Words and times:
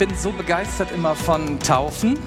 bin 0.00 0.16
so 0.16 0.32
begeistert 0.32 0.92
immer 0.92 1.14
von 1.14 1.60
Taufen. 1.60 2.18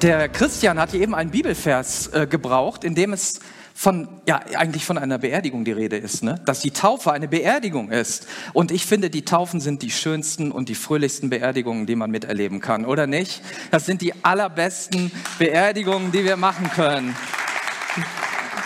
Der 0.00 0.28
Christian 0.28 0.78
hat 0.78 0.92
hier 0.92 1.00
eben 1.00 1.12
einen 1.16 1.32
Bibelvers 1.32 2.06
äh, 2.12 2.28
gebraucht, 2.28 2.84
in 2.84 2.94
dem 2.94 3.12
es 3.12 3.40
von, 3.74 4.06
ja, 4.28 4.40
eigentlich 4.54 4.84
von 4.84 4.96
einer 4.96 5.18
Beerdigung 5.18 5.64
die 5.64 5.72
Rede 5.72 5.96
ist, 5.96 6.22
ne? 6.22 6.40
dass 6.46 6.60
die 6.60 6.70
Taufe 6.70 7.10
eine 7.10 7.26
Beerdigung 7.26 7.90
ist. 7.90 8.28
Und 8.52 8.70
ich 8.70 8.86
finde, 8.86 9.10
die 9.10 9.24
Taufen 9.24 9.60
sind 9.60 9.82
die 9.82 9.90
schönsten 9.90 10.52
und 10.52 10.68
die 10.68 10.76
fröhlichsten 10.76 11.30
Beerdigungen, 11.30 11.86
die 11.86 11.96
man 11.96 12.12
miterleben 12.12 12.60
kann, 12.60 12.84
oder 12.84 13.08
nicht? 13.08 13.42
Das 13.72 13.86
sind 13.86 14.00
die 14.00 14.14
allerbesten 14.24 15.10
Beerdigungen, 15.40 16.12
die 16.12 16.24
wir 16.24 16.36
machen 16.36 16.70
können. 16.70 17.16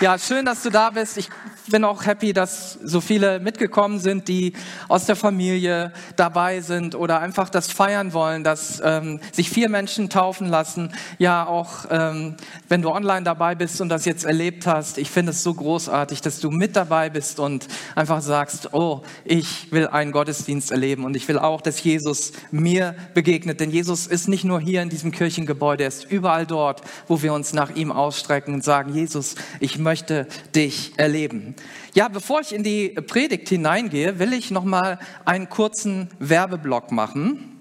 Ja, 0.02 0.18
schön, 0.18 0.44
dass 0.44 0.62
du 0.62 0.68
da 0.68 0.90
bist. 0.90 1.16
Ich 1.16 1.30
bin 1.70 1.84
auch 1.84 2.06
happy, 2.06 2.32
dass 2.32 2.78
so 2.82 3.00
viele 3.00 3.40
mitgekommen 3.40 3.98
sind, 3.98 4.28
die 4.28 4.52
aus 4.88 5.06
der 5.06 5.16
Familie 5.16 5.92
dabei 6.16 6.60
sind 6.60 6.94
oder 6.94 7.20
einfach 7.20 7.50
das 7.50 7.70
feiern 7.70 8.12
wollen, 8.12 8.44
dass 8.44 8.80
ähm, 8.84 9.20
sich 9.32 9.50
vier 9.50 9.68
Menschen 9.68 10.10
taufen 10.10 10.48
lassen. 10.48 10.92
Ja, 11.18 11.46
auch 11.46 11.86
ähm, 11.90 12.36
wenn 12.68 12.82
du 12.82 12.90
online 12.90 13.22
dabei 13.22 13.54
bist 13.54 13.80
und 13.80 13.88
das 13.88 14.04
jetzt 14.04 14.24
erlebt 14.24 14.66
hast, 14.66 14.98
ich 14.98 15.10
finde 15.10 15.32
es 15.32 15.42
so 15.42 15.54
großartig, 15.54 16.20
dass 16.20 16.40
du 16.40 16.50
mit 16.50 16.76
dabei 16.76 17.10
bist 17.10 17.40
und 17.40 17.66
einfach 17.94 18.20
sagst, 18.20 18.74
oh, 18.74 19.02
ich 19.24 19.70
will 19.72 19.88
einen 19.88 20.12
Gottesdienst 20.12 20.70
erleben 20.70 21.04
und 21.04 21.16
ich 21.16 21.28
will 21.28 21.38
auch, 21.38 21.60
dass 21.60 21.82
Jesus 21.82 22.32
mir 22.50 22.94
begegnet. 23.14 23.60
Denn 23.60 23.70
Jesus 23.70 24.06
ist 24.06 24.28
nicht 24.28 24.44
nur 24.44 24.60
hier 24.60 24.82
in 24.82 24.88
diesem 24.88 25.10
Kirchengebäude, 25.10 25.84
er 25.84 25.88
ist 25.88 26.10
überall 26.10 26.46
dort, 26.46 26.82
wo 27.06 27.22
wir 27.22 27.32
uns 27.32 27.52
nach 27.52 27.70
ihm 27.74 27.92
ausstrecken 27.92 28.54
und 28.54 28.64
sagen, 28.64 28.94
Jesus, 28.94 29.34
ich 29.60 29.78
möchte 29.78 30.26
dich 30.54 30.92
erleben. 30.96 31.54
Ja, 31.94 32.08
bevor 32.08 32.40
ich 32.40 32.54
in 32.54 32.62
die 32.62 32.90
Predigt 32.90 33.48
hineingehe, 33.48 34.18
will 34.18 34.32
ich 34.32 34.50
noch 34.50 34.64
mal 34.64 34.98
einen 35.24 35.48
kurzen 35.48 36.10
Werbeblock 36.18 36.92
machen. 36.92 37.58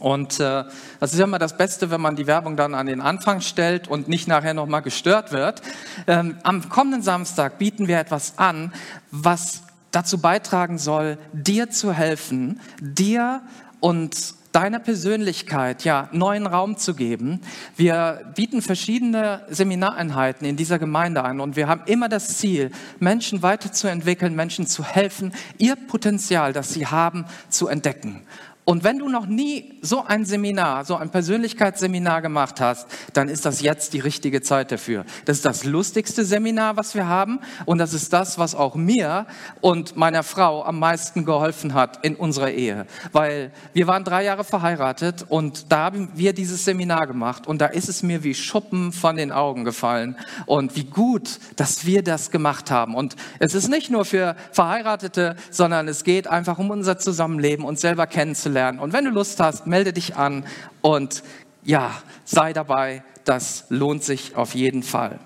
Und 0.00 0.38
äh, 0.40 0.64
das 1.00 1.12
ist 1.12 1.18
ja 1.18 1.24
immer 1.24 1.38
das 1.38 1.56
Beste, 1.56 1.90
wenn 1.90 2.00
man 2.00 2.16
die 2.16 2.26
Werbung 2.26 2.56
dann 2.56 2.74
an 2.74 2.86
den 2.86 3.00
Anfang 3.00 3.40
stellt 3.40 3.88
und 3.88 4.08
nicht 4.08 4.28
nachher 4.28 4.54
noch 4.54 4.66
mal 4.66 4.80
gestört 4.80 5.32
wird. 5.32 5.62
Ähm, 6.06 6.36
am 6.42 6.68
kommenden 6.68 7.02
Samstag 7.02 7.58
bieten 7.58 7.88
wir 7.88 7.98
etwas 7.98 8.38
an, 8.38 8.72
was 9.10 9.62
dazu 9.90 10.18
beitragen 10.18 10.78
soll, 10.78 11.18
dir 11.32 11.70
zu 11.70 11.92
helfen, 11.92 12.60
dir 12.80 13.42
und 13.80 14.34
deiner 14.58 14.80
Persönlichkeit 14.80 15.84
ja 15.84 16.08
neuen 16.10 16.44
Raum 16.44 16.76
zu 16.76 16.96
geben. 16.96 17.40
Wir 17.76 18.32
bieten 18.34 18.60
verschiedene 18.60 19.46
Seminareinheiten 19.48 20.44
in 20.48 20.56
dieser 20.56 20.80
Gemeinde 20.80 21.22
an 21.22 21.38
und 21.38 21.54
wir 21.54 21.68
haben 21.68 21.82
immer 21.86 22.08
das 22.08 22.38
Ziel, 22.38 22.72
Menschen 22.98 23.44
weiterzuentwickeln, 23.44 24.34
Menschen 24.34 24.66
zu 24.66 24.82
helfen, 24.82 25.32
ihr 25.58 25.76
Potenzial, 25.76 26.52
das 26.52 26.74
sie 26.74 26.88
haben, 26.88 27.24
zu 27.48 27.68
entdecken. 27.68 28.26
Und 28.68 28.84
wenn 28.84 28.98
du 28.98 29.08
noch 29.08 29.24
nie 29.24 29.78
so 29.80 30.04
ein 30.04 30.26
Seminar, 30.26 30.84
so 30.84 30.94
ein 30.94 31.08
Persönlichkeitsseminar 31.08 32.20
gemacht 32.20 32.60
hast, 32.60 32.86
dann 33.14 33.30
ist 33.30 33.46
das 33.46 33.62
jetzt 33.62 33.94
die 33.94 33.98
richtige 33.98 34.42
Zeit 34.42 34.70
dafür. 34.70 35.06
Das 35.24 35.38
ist 35.38 35.46
das 35.46 35.64
lustigste 35.64 36.22
Seminar, 36.22 36.76
was 36.76 36.94
wir 36.94 37.08
haben. 37.08 37.40
Und 37.64 37.78
das 37.78 37.94
ist 37.94 38.12
das, 38.12 38.36
was 38.36 38.54
auch 38.54 38.74
mir 38.74 39.26
und 39.62 39.96
meiner 39.96 40.22
Frau 40.22 40.66
am 40.66 40.78
meisten 40.80 41.24
geholfen 41.24 41.72
hat 41.72 42.04
in 42.04 42.14
unserer 42.14 42.50
Ehe. 42.50 42.84
Weil 43.12 43.52
wir 43.72 43.86
waren 43.86 44.04
drei 44.04 44.24
Jahre 44.24 44.44
verheiratet 44.44 45.24
und 45.26 45.72
da 45.72 45.84
haben 45.84 46.10
wir 46.14 46.34
dieses 46.34 46.66
Seminar 46.66 47.06
gemacht. 47.06 47.46
Und 47.46 47.62
da 47.62 47.68
ist 47.68 47.88
es 47.88 48.02
mir 48.02 48.22
wie 48.22 48.34
Schuppen 48.34 48.92
von 48.92 49.16
den 49.16 49.32
Augen 49.32 49.64
gefallen. 49.64 50.14
Und 50.44 50.76
wie 50.76 50.84
gut, 50.84 51.38
dass 51.56 51.86
wir 51.86 52.02
das 52.02 52.30
gemacht 52.30 52.70
haben. 52.70 52.94
Und 52.94 53.16
es 53.38 53.54
ist 53.54 53.70
nicht 53.70 53.90
nur 53.90 54.04
für 54.04 54.36
Verheiratete, 54.52 55.36
sondern 55.50 55.88
es 55.88 56.04
geht 56.04 56.26
einfach 56.26 56.58
um 56.58 56.68
unser 56.68 56.98
Zusammenleben, 56.98 57.64
uns 57.64 57.80
selber 57.80 58.06
kennenzulernen 58.06 58.57
lernen. 58.58 58.80
Und 58.80 58.92
wenn 58.92 59.04
du 59.04 59.12
Lust 59.12 59.38
hast, 59.38 59.68
melde 59.68 59.92
dich 59.92 60.16
an 60.16 60.44
und 60.82 61.22
ja, 61.62 61.92
sei 62.24 62.52
dabei. 62.52 63.04
Das 63.24 63.66
lohnt 63.68 64.02
sich 64.02 64.34
auf 64.34 64.54
jeden 64.54 64.82
Fall. 64.82 65.20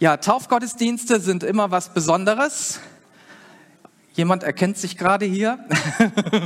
Ja, 0.00 0.16
Taufgottesdienste 0.16 1.20
sind 1.20 1.44
immer 1.44 1.70
was 1.70 1.94
Besonderes. 1.94 2.80
Jemand 4.14 4.42
erkennt 4.42 4.78
sich 4.78 4.96
gerade 4.96 5.26
hier. 5.26 5.60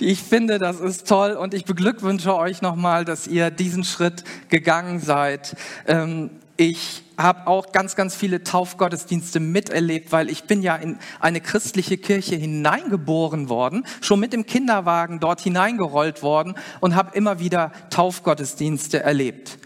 ich 0.00 0.20
finde, 0.20 0.58
das 0.58 0.80
ist 0.80 1.06
toll 1.06 1.32
und 1.32 1.54
ich 1.54 1.64
beglückwünsche 1.64 2.34
euch 2.34 2.60
nochmal, 2.60 3.04
dass 3.04 3.28
ihr 3.28 3.52
diesen 3.52 3.84
Schritt 3.84 4.24
gegangen 4.48 4.98
seid. 4.98 5.54
Ähm, 5.86 6.30
ich 6.58 7.04
habe 7.16 7.46
auch 7.46 7.70
ganz, 7.70 7.94
ganz 7.94 8.16
viele 8.16 8.42
Taufgottesdienste 8.42 9.38
miterlebt, 9.38 10.10
weil 10.10 10.28
ich 10.28 10.44
bin 10.44 10.60
ja 10.60 10.74
in 10.74 10.98
eine 11.20 11.40
christliche 11.40 11.98
Kirche 11.98 12.34
hineingeboren 12.34 13.48
worden, 13.48 13.86
schon 14.00 14.18
mit 14.18 14.32
dem 14.32 14.44
Kinderwagen 14.44 15.20
dort 15.20 15.40
hineingerollt 15.40 16.22
worden 16.22 16.56
und 16.80 16.96
habe 16.96 17.16
immer 17.16 17.38
wieder 17.38 17.72
Taufgottesdienste 17.90 19.00
erlebt. 19.00 19.58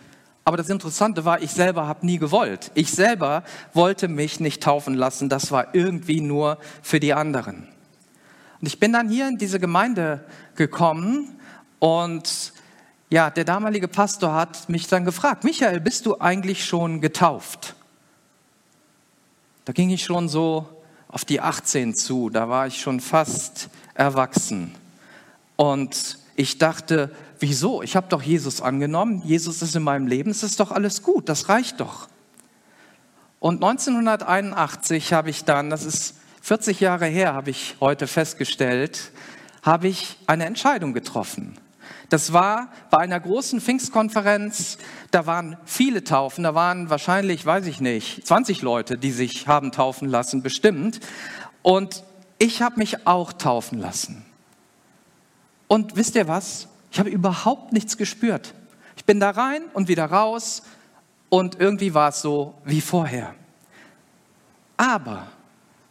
Aber 0.44 0.58
das 0.58 0.68
Interessante 0.68 1.24
war, 1.24 1.40
ich 1.40 1.52
selber 1.52 1.86
habe 1.86 2.04
nie 2.04 2.18
gewollt. 2.18 2.70
Ich 2.74 2.90
selber 2.90 3.42
wollte 3.72 4.08
mich 4.08 4.38
nicht 4.38 4.62
taufen 4.62 4.94
lassen. 4.94 5.30
Das 5.30 5.50
war 5.50 5.74
irgendwie 5.74 6.20
nur 6.20 6.58
für 6.82 7.00
die 7.00 7.14
anderen. 7.14 7.68
Und 8.60 8.66
ich 8.66 8.78
bin 8.78 8.92
dann 8.92 9.08
hier 9.08 9.28
in 9.28 9.38
diese 9.38 9.58
Gemeinde 9.58 10.26
gekommen 10.56 11.38
und 11.78 12.52
ja, 13.12 13.28
der 13.28 13.44
damalige 13.44 13.88
Pastor 13.88 14.32
hat 14.32 14.70
mich 14.70 14.86
dann 14.86 15.04
gefragt, 15.04 15.44
Michael, 15.44 15.80
bist 15.80 16.06
du 16.06 16.18
eigentlich 16.18 16.64
schon 16.64 17.02
getauft? 17.02 17.74
Da 19.66 19.74
ging 19.74 19.90
ich 19.90 20.02
schon 20.02 20.30
so 20.30 20.66
auf 21.08 21.26
die 21.26 21.42
18 21.42 21.94
zu, 21.94 22.30
da 22.30 22.48
war 22.48 22.66
ich 22.66 22.80
schon 22.80 23.00
fast 23.00 23.68
erwachsen. 23.92 24.74
Und 25.56 26.16
ich 26.36 26.56
dachte, 26.56 27.14
wieso? 27.38 27.82
Ich 27.82 27.96
habe 27.96 28.06
doch 28.08 28.22
Jesus 28.22 28.62
angenommen, 28.62 29.20
Jesus 29.26 29.60
ist 29.60 29.76
in 29.76 29.82
meinem 29.82 30.06
Leben, 30.06 30.30
es 30.30 30.42
ist 30.42 30.58
doch 30.58 30.70
alles 30.70 31.02
gut, 31.02 31.28
das 31.28 31.50
reicht 31.50 31.80
doch. 31.80 32.08
Und 33.40 33.62
1981 33.62 35.12
habe 35.12 35.28
ich 35.28 35.44
dann, 35.44 35.68
das 35.68 35.84
ist 35.84 36.14
40 36.40 36.80
Jahre 36.80 37.08
her, 37.08 37.34
habe 37.34 37.50
ich 37.50 37.76
heute 37.78 38.06
festgestellt, 38.06 39.12
habe 39.60 39.88
ich 39.88 40.16
eine 40.26 40.46
Entscheidung 40.46 40.94
getroffen. 40.94 41.58
Das 42.08 42.32
war 42.32 42.68
bei 42.90 42.98
einer 42.98 43.18
großen 43.18 43.60
Pfingstkonferenz, 43.60 44.78
da 45.10 45.26
waren 45.26 45.56
viele 45.64 46.04
Taufen, 46.04 46.44
da 46.44 46.54
waren 46.54 46.90
wahrscheinlich, 46.90 47.46
weiß 47.46 47.66
ich 47.66 47.80
nicht, 47.80 48.26
20 48.26 48.62
Leute, 48.62 48.98
die 48.98 49.12
sich 49.12 49.48
haben 49.48 49.72
taufen 49.72 50.08
lassen, 50.08 50.42
bestimmt. 50.42 51.00
Und 51.62 52.04
ich 52.38 52.60
habe 52.60 52.78
mich 52.78 53.06
auch 53.06 53.32
taufen 53.32 53.78
lassen. 53.78 54.24
Und 55.68 55.96
wisst 55.96 56.16
ihr 56.16 56.28
was? 56.28 56.68
Ich 56.90 56.98
habe 56.98 57.08
überhaupt 57.08 57.72
nichts 57.72 57.96
gespürt. 57.96 58.52
Ich 58.96 59.04
bin 59.06 59.20
da 59.20 59.30
rein 59.30 59.62
und 59.72 59.88
wieder 59.88 60.04
raus 60.04 60.62
und 61.30 61.58
irgendwie 61.58 61.94
war 61.94 62.10
es 62.10 62.20
so 62.20 62.54
wie 62.64 62.82
vorher. 62.82 63.34
Aber 64.76 65.28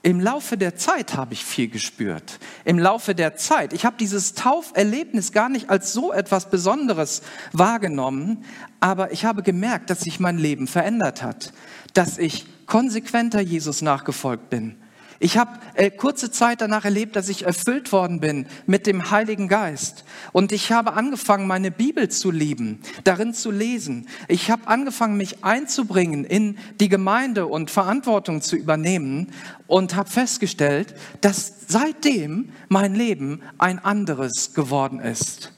im 0.04 0.20
Laufe 0.20 0.58
der 0.58 0.76
Zeit 0.76 1.16
habe 1.16 1.34
ich 1.34 1.46
viel 1.46 1.68
gespürt. 1.68 2.40
Im 2.66 2.80
Laufe 2.80 3.14
der 3.14 3.36
Zeit. 3.36 3.72
Ich 3.72 3.86
habe 3.86 3.98
dieses 4.00 4.34
Tauferlebnis 4.34 5.32
gar 5.32 5.48
nicht 5.48 5.70
als 5.70 5.94
so 5.94 6.12
etwas 6.12 6.50
Besonderes 6.50 7.22
wahrgenommen, 7.52 8.44
aber 8.80 9.12
ich 9.12 9.26
habe 9.26 9.44
gemerkt, 9.44 9.92
dass 9.92 10.02
sich 10.02 10.20
mein 10.20 10.40
Leben 10.40 10.66
verändert 10.66 11.22
hat, 11.22 11.54
dass 11.94 12.18
ich 12.18 12.48
konsequenter 12.66 13.42
Jesus 13.42 13.84
nachgefolgt 13.84 14.50
bin, 14.50 14.76
ich 15.22 15.38
habe 15.38 15.60
äh, 15.76 15.92
kurze 15.92 16.32
Zeit 16.32 16.62
danach 16.62 16.84
erlebt, 16.84 17.16
dass 17.16 17.30
ich 17.30 17.46
erfüllt 17.46 17.92
worden 17.92 18.20
bin 18.20 18.48
mit 18.66 18.88
dem 18.88 19.12
Heiligen 19.12 19.48
Geist. 19.48 20.04
Und 20.32 20.52
ich 20.52 20.72
habe 20.72 20.94
angefangen, 20.94 21.46
meine 21.46 21.70
Bibel 21.70 22.10
zu 22.10 22.32
lieben, 22.32 22.82
darin 23.04 23.36
zu 23.36 23.52
lesen. 23.52 24.08
Ich 24.28 24.50
habe 24.50 24.68
angefangen, 24.68 25.18
mich 25.18 25.44
einzubringen 25.44 26.26
in 26.26 26.58
die 26.80 26.90
Gemeinde 26.90 27.46
und 27.46 27.70
Verantwortung 27.70 28.42
zu 28.42 28.56
übernehmen 28.56 29.32
und 29.68 29.96
habe 29.96 30.10
festgestellt, 30.10 30.96
dass 31.22 31.54
seitdem 31.68 32.50
mein 32.68 32.96
Leben 32.96 33.44
ein 33.60 33.78
anderes 33.78 34.56
geworden 34.56 35.00
ist. 35.00 35.54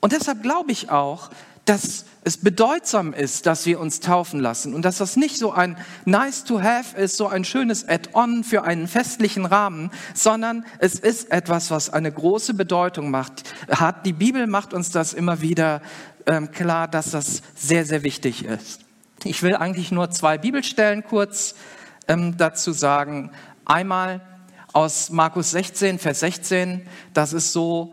Und 0.00 0.10
deshalb 0.10 0.42
glaube 0.42 0.72
ich 0.72 0.90
auch, 0.90 1.30
dass 1.64 2.04
es 2.24 2.36
bedeutsam 2.36 3.12
ist, 3.12 3.46
dass 3.46 3.66
wir 3.66 3.80
uns 3.80 4.00
taufen 4.00 4.40
lassen 4.40 4.74
und 4.74 4.84
dass 4.84 4.98
das 4.98 5.16
nicht 5.16 5.38
so 5.38 5.52
ein 5.52 5.76
nice 6.04 6.44
to 6.44 6.60
have 6.60 6.96
ist, 6.96 7.16
so 7.16 7.26
ein 7.26 7.44
schönes 7.44 7.88
Add-on 7.88 8.44
für 8.44 8.64
einen 8.64 8.86
festlichen 8.86 9.44
Rahmen, 9.44 9.90
sondern 10.14 10.64
es 10.78 10.94
ist 10.94 11.30
etwas, 11.32 11.70
was 11.70 11.90
eine 11.90 12.12
große 12.12 12.54
Bedeutung 12.54 13.10
macht, 13.10 13.44
hat. 13.70 14.06
Die 14.06 14.12
Bibel 14.12 14.46
macht 14.46 14.72
uns 14.72 14.90
das 14.90 15.12
immer 15.12 15.40
wieder 15.40 15.82
ähm, 16.26 16.50
klar, 16.52 16.86
dass 16.88 17.10
das 17.10 17.42
sehr, 17.56 17.84
sehr 17.84 18.02
wichtig 18.02 18.44
ist. 18.44 18.80
Ich 19.24 19.42
will 19.42 19.56
eigentlich 19.56 19.92
nur 19.92 20.10
zwei 20.10 20.38
Bibelstellen 20.38 21.04
kurz 21.04 21.54
ähm, 22.08 22.36
dazu 22.36 22.72
sagen. 22.72 23.30
Einmal 23.64 24.20
aus 24.72 25.10
Markus 25.10 25.50
16, 25.52 25.98
Vers 25.98 26.20
16, 26.20 26.86
das 27.14 27.32
ist 27.32 27.52
so 27.52 27.92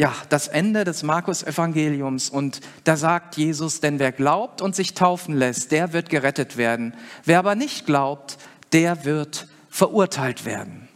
ja, 0.00 0.14
das 0.30 0.48
Ende 0.48 0.84
des 0.84 1.02
Markus-Evangeliums. 1.02 2.30
Und 2.30 2.62
da 2.84 2.96
sagt 2.96 3.36
Jesus, 3.36 3.80
denn 3.80 3.98
wer 3.98 4.12
glaubt 4.12 4.62
und 4.62 4.74
sich 4.74 4.94
taufen 4.94 5.36
lässt, 5.36 5.72
der 5.72 5.92
wird 5.92 6.08
gerettet 6.08 6.56
werden. 6.56 6.94
Wer 7.26 7.38
aber 7.38 7.54
nicht 7.54 7.84
glaubt, 7.84 8.38
der 8.72 9.04
wird 9.04 9.46
verurteilt 9.68 10.46
werden. 10.46 10.88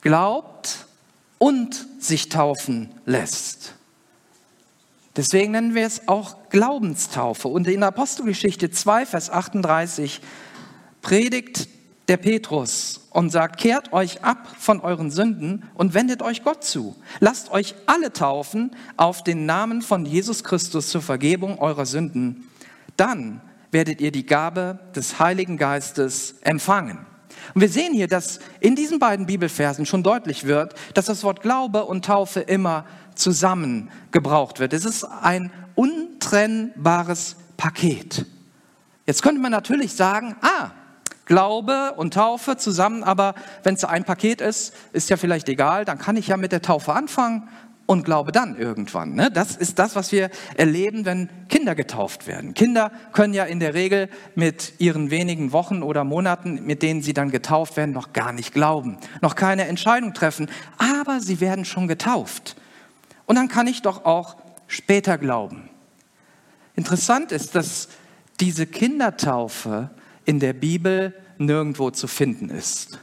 glaubt 0.00 0.86
und 1.36 1.86
sich 1.98 2.30
taufen 2.30 2.88
lässt. 3.04 3.74
Deswegen 5.14 5.52
nennen 5.52 5.74
wir 5.74 5.86
es 5.86 6.08
auch 6.08 6.48
Glaubenstaufe. 6.48 7.48
Und 7.48 7.68
in 7.68 7.82
Apostelgeschichte 7.82 8.70
2, 8.70 9.04
Vers 9.04 9.28
38 9.28 10.22
predigt 11.02 11.68
der 12.08 12.16
Petrus 12.16 13.03
und 13.14 13.30
sagt, 13.30 13.60
kehrt 13.60 13.92
euch 13.92 14.24
ab 14.24 14.48
von 14.58 14.80
euren 14.80 15.10
Sünden 15.10 15.62
und 15.74 15.94
wendet 15.94 16.20
euch 16.20 16.42
Gott 16.42 16.64
zu. 16.64 16.96
Lasst 17.20 17.50
euch 17.52 17.76
alle 17.86 18.12
taufen 18.12 18.74
auf 18.96 19.22
den 19.22 19.46
Namen 19.46 19.82
von 19.82 20.04
Jesus 20.04 20.42
Christus 20.42 20.88
zur 20.88 21.00
Vergebung 21.00 21.60
eurer 21.60 21.86
Sünden. 21.86 22.48
Dann 22.96 23.40
werdet 23.70 24.00
ihr 24.00 24.10
die 24.10 24.26
Gabe 24.26 24.80
des 24.96 25.20
Heiligen 25.20 25.58
Geistes 25.58 26.40
empfangen. 26.40 27.06
Und 27.54 27.60
wir 27.60 27.68
sehen 27.68 27.94
hier, 27.94 28.08
dass 28.08 28.40
in 28.58 28.74
diesen 28.74 28.98
beiden 28.98 29.26
Bibelversen 29.26 29.86
schon 29.86 30.02
deutlich 30.02 30.42
wird, 30.42 30.74
dass 30.94 31.06
das 31.06 31.22
Wort 31.22 31.40
Glaube 31.40 31.84
und 31.84 32.04
Taufe 32.04 32.40
immer 32.40 32.84
zusammen 33.14 33.90
gebraucht 34.10 34.58
wird. 34.58 34.72
Es 34.72 34.84
ist 34.84 35.04
ein 35.04 35.52
untrennbares 35.76 37.36
Paket. 37.56 38.26
Jetzt 39.06 39.22
könnte 39.22 39.40
man 39.40 39.52
natürlich 39.52 39.92
sagen, 39.92 40.34
ah, 40.42 40.72
Glaube 41.26 41.94
und 41.96 42.14
Taufe 42.14 42.56
zusammen, 42.56 43.02
aber 43.02 43.34
wenn 43.62 43.74
es 43.74 43.84
ein 43.84 44.04
Paket 44.04 44.40
ist, 44.40 44.74
ist 44.92 45.08
ja 45.10 45.16
vielleicht 45.16 45.48
egal, 45.48 45.84
dann 45.84 45.98
kann 45.98 46.16
ich 46.16 46.28
ja 46.28 46.36
mit 46.36 46.52
der 46.52 46.60
Taufe 46.60 46.92
anfangen 46.92 47.48
und 47.86 48.04
glaube 48.04 48.32
dann 48.32 48.56
irgendwann. 48.56 49.14
Ne? 49.14 49.30
Das 49.30 49.56
ist 49.56 49.78
das, 49.78 49.94
was 49.96 50.12
wir 50.12 50.30
erleben, 50.56 51.04
wenn 51.04 51.28
Kinder 51.48 51.74
getauft 51.74 52.26
werden. 52.26 52.54
Kinder 52.54 52.90
können 53.12 53.34
ja 53.34 53.44
in 53.44 53.60
der 53.60 53.74
Regel 53.74 54.08
mit 54.34 54.74
ihren 54.78 55.10
wenigen 55.10 55.52
Wochen 55.52 55.82
oder 55.82 56.04
Monaten, 56.04 56.64
mit 56.64 56.82
denen 56.82 57.02
sie 57.02 57.12
dann 57.12 57.30
getauft 57.30 57.76
werden, 57.76 57.92
noch 57.92 58.12
gar 58.12 58.32
nicht 58.32 58.52
glauben, 58.52 58.98
noch 59.20 59.34
keine 59.34 59.66
Entscheidung 59.66 60.14
treffen, 60.14 60.50
aber 60.78 61.20
sie 61.20 61.40
werden 61.40 61.64
schon 61.64 61.88
getauft. 61.88 62.56
Und 63.26 63.36
dann 63.36 63.48
kann 63.48 63.66
ich 63.66 63.82
doch 63.82 64.04
auch 64.04 64.36
später 64.66 65.18
glauben. 65.18 65.68
Interessant 66.76 67.32
ist, 67.32 67.54
dass 67.54 67.88
diese 68.40 68.66
Kindertaufe 68.66 69.90
in 70.24 70.40
der 70.40 70.52
Bibel 70.52 71.14
nirgendwo 71.38 71.90
zu 71.90 72.06
finden 72.06 72.48
ist. 72.48 72.98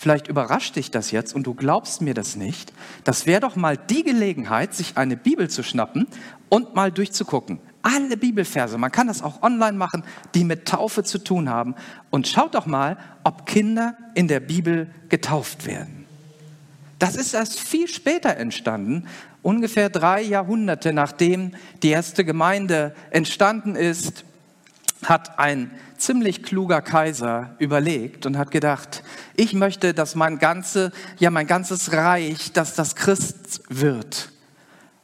Vielleicht 0.00 0.28
überrascht 0.28 0.76
dich 0.76 0.90
das 0.90 1.10
jetzt 1.10 1.34
und 1.34 1.46
du 1.46 1.52
glaubst 1.52 2.00
mir 2.00 2.14
das 2.14 2.34
nicht. 2.34 2.72
Das 3.04 3.26
wäre 3.26 3.40
doch 3.42 3.54
mal 3.54 3.76
die 3.76 4.02
Gelegenheit, 4.02 4.74
sich 4.74 4.96
eine 4.96 5.14
Bibel 5.14 5.50
zu 5.50 5.62
schnappen 5.62 6.06
und 6.48 6.74
mal 6.74 6.90
durchzugucken. 6.90 7.60
Alle 7.82 8.16
Bibelverse, 8.16 8.78
man 8.78 8.92
kann 8.92 9.08
das 9.08 9.22
auch 9.22 9.42
online 9.42 9.76
machen, 9.76 10.02
die 10.34 10.44
mit 10.44 10.66
Taufe 10.66 11.04
zu 11.04 11.18
tun 11.18 11.50
haben. 11.50 11.74
Und 12.08 12.28
schaut 12.28 12.54
doch 12.54 12.64
mal, 12.64 12.96
ob 13.24 13.44
Kinder 13.44 13.94
in 14.14 14.26
der 14.26 14.40
Bibel 14.40 14.90
getauft 15.10 15.66
werden. 15.66 16.06
Das 16.98 17.14
ist 17.14 17.34
erst 17.34 17.60
viel 17.60 17.86
später 17.86 18.36
entstanden, 18.38 19.06
ungefähr 19.42 19.90
drei 19.90 20.22
Jahrhunderte 20.22 20.94
nachdem 20.94 21.52
die 21.82 21.90
erste 21.90 22.24
Gemeinde 22.24 22.94
entstanden 23.10 23.76
ist, 23.76 24.24
hat 25.04 25.38
ein 25.38 25.70
ziemlich 25.96 26.42
kluger 26.42 26.82
Kaiser 26.82 27.54
überlegt 27.58 28.26
und 28.26 28.36
hat 28.36 28.50
gedacht, 28.50 29.02
ich 29.36 29.54
möchte, 29.54 29.94
dass 29.94 30.14
mein 30.14 30.38
ganze, 30.38 30.92
ja 31.18 31.30
mein 31.30 31.46
ganzes 31.46 31.92
Reich, 31.92 32.52
dass 32.52 32.74
das 32.74 32.96
Christ 32.96 33.62
wird. 33.68 34.30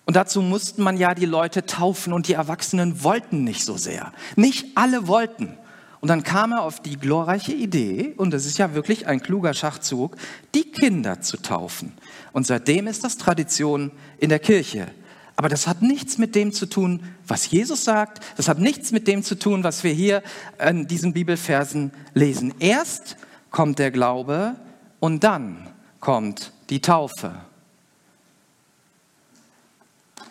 Und 0.04 0.14
dazu 0.14 0.40
mussten 0.40 0.82
man 0.82 0.96
ja 0.96 1.14
die 1.14 1.26
Leute 1.26 1.66
taufen 1.66 2.12
und 2.12 2.28
die 2.28 2.34
Erwachsenen 2.34 3.02
wollten 3.02 3.42
nicht 3.42 3.64
so 3.64 3.76
sehr. 3.76 4.12
Nicht 4.36 4.76
alle 4.76 5.08
wollten. 5.08 5.58
Und 6.00 6.08
dann 6.08 6.22
kam 6.22 6.52
er 6.52 6.62
auf 6.62 6.80
die 6.80 6.96
glorreiche 6.96 7.52
Idee, 7.52 8.14
und 8.16 8.30
das 8.32 8.46
ist 8.46 8.58
ja 8.58 8.74
wirklich 8.74 9.08
ein 9.08 9.20
kluger 9.20 9.54
Schachzug, 9.54 10.16
die 10.54 10.70
Kinder 10.70 11.20
zu 11.20 11.38
taufen. 11.38 11.92
Und 12.32 12.46
seitdem 12.46 12.86
ist 12.86 13.02
das 13.02 13.16
Tradition 13.16 13.90
in 14.18 14.28
der 14.28 14.38
Kirche. 14.38 14.86
Aber 15.36 15.50
das 15.50 15.66
hat 15.66 15.82
nichts 15.82 16.16
mit 16.16 16.34
dem 16.34 16.52
zu 16.52 16.66
tun, 16.66 17.02
was 17.26 17.50
Jesus 17.50 17.84
sagt. 17.84 18.20
Das 18.38 18.48
hat 18.48 18.58
nichts 18.58 18.90
mit 18.90 19.06
dem 19.06 19.22
zu 19.22 19.38
tun, 19.38 19.62
was 19.64 19.84
wir 19.84 19.92
hier 19.92 20.22
in 20.66 20.86
diesen 20.86 21.12
Bibelversen 21.12 21.92
lesen. 22.14 22.54
Erst 22.58 23.16
kommt 23.50 23.78
der 23.78 23.90
Glaube 23.90 24.56
und 24.98 25.24
dann 25.24 25.68
kommt 26.00 26.52
die 26.70 26.80
Taufe. 26.80 27.34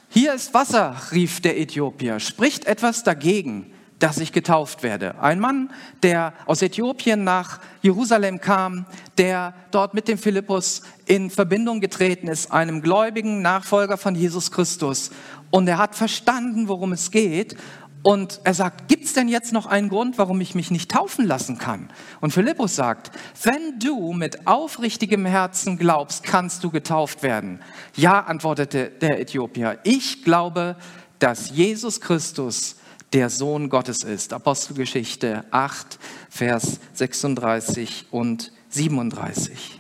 Hier 0.10 0.34
ist 0.34 0.54
Wasser, 0.54 0.96
rief 1.12 1.42
der 1.42 1.60
Äthiopier. 1.60 2.20
Spricht 2.20 2.66
etwas 2.66 3.04
dagegen, 3.04 3.72
dass 4.00 4.18
ich 4.18 4.32
getauft 4.32 4.82
werde. 4.82 5.20
Ein 5.22 5.40
Mann, 5.40 5.72
der 6.04 6.34
aus 6.46 6.62
Äthiopien 6.62 7.24
nach 7.24 7.60
Jerusalem 7.82 8.42
kam, 8.42 8.86
der 9.18 9.54
dort 9.72 9.94
mit 9.94 10.08
dem 10.08 10.18
Philippus 10.18 10.82
in 11.06 11.30
Verbindung 11.30 11.80
getreten 11.80 12.28
ist, 12.28 12.52
einem 12.52 12.82
gläubigen 12.82 13.42
Nachfolger 13.42 13.98
von 13.98 14.16
Jesus 14.16 14.52
Christus. 14.52 15.12
Und 15.52 15.68
er 15.68 15.78
hat 15.78 15.96
verstanden, 15.96 16.68
worum 16.68 16.92
es 16.92 17.12
geht. 17.12 17.56
Und 18.04 18.40
er 18.44 18.54
sagt, 18.54 18.88
gibt 18.88 19.06
es 19.06 19.14
denn 19.14 19.28
jetzt 19.28 19.52
noch 19.52 19.66
einen 19.66 19.90
Grund, 19.90 20.20
warum 20.20 20.40
ich 20.40 20.54
mich 20.54 20.70
nicht 20.70 20.92
taufen 20.92 21.26
lassen 21.26 21.58
kann? 21.58 21.90
Und 22.22 22.32
Philippus 22.32 22.76
sagt, 22.76 23.10
wenn 23.42 23.80
du 23.80 24.14
mit 24.14 24.46
aufrichtigem 24.46 25.26
Herzen 25.26 25.78
glaubst, 25.78 26.24
kannst 26.24 26.64
du 26.64 26.70
getauft 26.70 27.24
werden. 27.24 27.62
Ja, 27.96 28.20
antwortete 28.20 28.92
der 29.02 29.20
Äthiopier, 29.20 29.80
ich 29.84 30.24
glaube, 30.24 30.76
dass 31.18 31.50
Jesus 31.50 32.00
Christus 32.00 32.76
der 33.14 33.30
Sohn 33.30 33.70
Gottes 33.70 34.04
ist. 34.04 34.34
Apostelgeschichte 34.34 35.46
8, 35.50 35.98
Vers 36.30 36.80
36 36.94 38.08
und 38.12 38.52
37. 38.76 39.80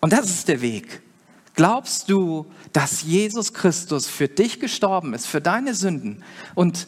Und 0.00 0.12
das 0.12 0.30
ist 0.30 0.48
der 0.48 0.60
Weg. 0.60 1.02
Glaubst 1.54 2.08
du, 2.08 2.46
dass 2.72 3.02
Jesus 3.02 3.52
Christus 3.52 4.06
für 4.06 4.28
dich 4.28 4.60
gestorben 4.60 5.12
ist, 5.12 5.26
für 5.26 5.40
deine 5.40 5.74
Sünden? 5.74 6.22
Und 6.54 6.86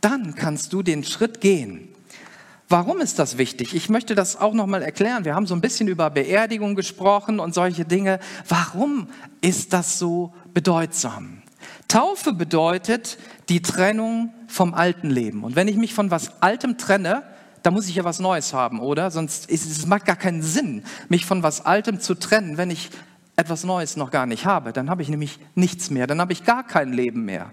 dann 0.00 0.34
kannst 0.34 0.72
du 0.72 0.82
den 0.82 1.04
Schritt 1.04 1.40
gehen. 1.40 1.88
Warum 2.68 3.00
ist 3.00 3.18
das 3.18 3.38
wichtig? 3.38 3.74
Ich 3.74 3.88
möchte 3.88 4.14
das 4.14 4.36
auch 4.36 4.52
noch 4.52 4.66
mal 4.66 4.82
erklären. 4.82 5.24
Wir 5.24 5.34
haben 5.34 5.46
so 5.46 5.54
ein 5.54 5.60
bisschen 5.60 5.88
über 5.88 6.10
Beerdigung 6.10 6.74
gesprochen 6.74 7.40
und 7.40 7.54
solche 7.54 7.84
Dinge. 7.84 8.18
Warum 8.46 9.08
ist 9.40 9.72
das 9.72 9.98
so 9.98 10.34
bedeutsam? 10.52 11.42
Taufe 11.86 12.32
bedeutet 12.34 13.18
die 13.48 13.62
Trennung 13.62 14.34
vom 14.48 14.74
alten 14.74 15.08
Leben. 15.08 15.44
Und 15.44 15.56
wenn 15.56 15.68
ich 15.68 15.76
mich 15.76 15.94
von 15.94 16.10
was 16.10 16.42
Altem 16.42 16.76
trenne, 16.76 17.22
dann 17.62 17.74
muss 17.74 17.88
ich 17.88 17.96
ja 17.96 18.04
was 18.04 18.18
Neues 18.18 18.52
haben, 18.52 18.80
oder? 18.80 19.10
Sonst 19.10 19.50
ist, 19.50 19.70
es 19.70 19.86
macht 19.86 20.04
gar 20.04 20.16
keinen 20.16 20.42
Sinn, 20.42 20.84
mich 21.08 21.26
von 21.26 21.42
was 21.42 21.64
Altem 21.64 22.00
zu 22.00 22.14
trennen, 22.14 22.56
wenn 22.56 22.70
ich 22.70 22.90
etwas 23.36 23.64
Neues 23.64 23.96
noch 23.96 24.10
gar 24.10 24.26
nicht 24.26 24.46
habe. 24.46 24.72
Dann 24.72 24.90
habe 24.90 25.02
ich 25.02 25.08
nämlich 25.08 25.38
nichts 25.54 25.90
mehr, 25.90 26.06
dann 26.06 26.20
habe 26.20 26.32
ich 26.32 26.44
gar 26.44 26.66
kein 26.66 26.92
Leben 26.92 27.24
mehr. 27.24 27.52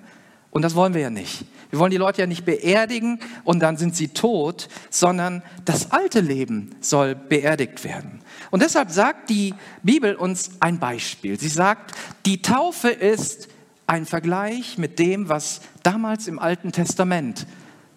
Und 0.55 0.61
das 0.61 0.73
wollen 0.73 0.93
wir 0.93 1.01
ja 1.01 1.09
nicht. 1.09 1.43
Wir 1.69 1.79
wollen 1.79 1.91
die 1.91 1.97
Leute 1.97 2.21
ja 2.21 2.27
nicht 2.27 2.45
beerdigen 2.45 3.19
und 3.43 3.59
dann 3.59 3.75
sind 3.75 3.93
sie 3.93 4.07
tot, 4.07 4.69
sondern 4.89 5.43
das 5.65 5.91
alte 5.91 6.21
Leben 6.21 6.73
soll 6.79 7.13
beerdigt 7.13 7.83
werden. 7.83 8.21
Und 8.51 8.61
deshalb 8.61 8.89
sagt 8.89 9.29
die 9.29 9.53
Bibel 9.83 10.15
uns 10.15 10.51
ein 10.61 10.79
Beispiel. 10.79 11.37
Sie 11.37 11.49
sagt, 11.49 11.93
die 12.25 12.41
Taufe 12.41 12.89
ist 12.89 13.49
ein 13.85 14.05
Vergleich 14.05 14.77
mit 14.77 14.97
dem, 14.97 15.27
was 15.27 15.59
damals 15.83 16.27
im 16.27 16.39
Alten 16.39 16.71
Testament 16.71 17.45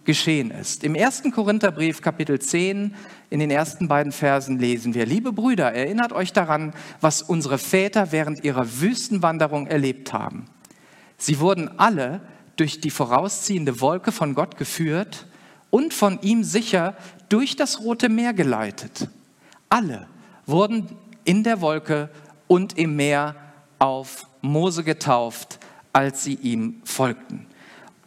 geschehen 0.04 0.50
ist. 0.50 0.84
Im 0.84 0.94
ersten 0.94 1.32
Korintherbrief 1.32 2.00
Kapitel 2.00 2.38
10 2.38 2.94
in 3.30 3.40
den 3.40 3.50
ersten 3.50 3.88
beiden 3.88 4.12
Versen 4.12 4.58
lesen 4.58 4.94
wir, 4.94 5.06
liebe 5.06 5.32
Brüder, 5.32 5.72
erinnert 5.72 6.12
euch 6.12 6.32
daran, 6.32 6.72
was 7.00 7.22
unsere 7.22 7.58
Väter 7.58 8.12
während 8.12 8.44
ihrer 8.44 8.80
Wüstenwanderung 8.80 9.66
erlebt 9.66 10.12
haben. 10.12 10.46
Sie 11.16 11.40
wurden 11.40 11.78
alle 11.78 12.20
durch 12.56 12.80
die 12.80 12.90
vorausziehende 12.90 13.80
Wolke 13.80 14.12
von 14.12 14.34
Gott 14.34 14.56
geführt 14.56 15.26
und 15.70 15.92
von 15.92 16.20
ihm 16.22 16.44
sicher 16.44 16.96
durch 17.28 17.56
das 17.56 17.80
Rote 17.80 18.08
Meer 18.08 18.32
geleitet. 18.32 19.08
Alle 19.68 20.06
wurden 20.46 20.88
in 21.24 21.42
der 21.42 21.60
Wolke 21.60 22.08
und 22.46 22.78
im 22.78 22.96
Meer 22.96 23.36
auf 23.78 24.26
Mose 24.40 24.82
getauft 24.84 25.58
als 25.98 26.22
sie 26.22 26.34
ihm 26.34 26.80
folgten. 26.84 27.47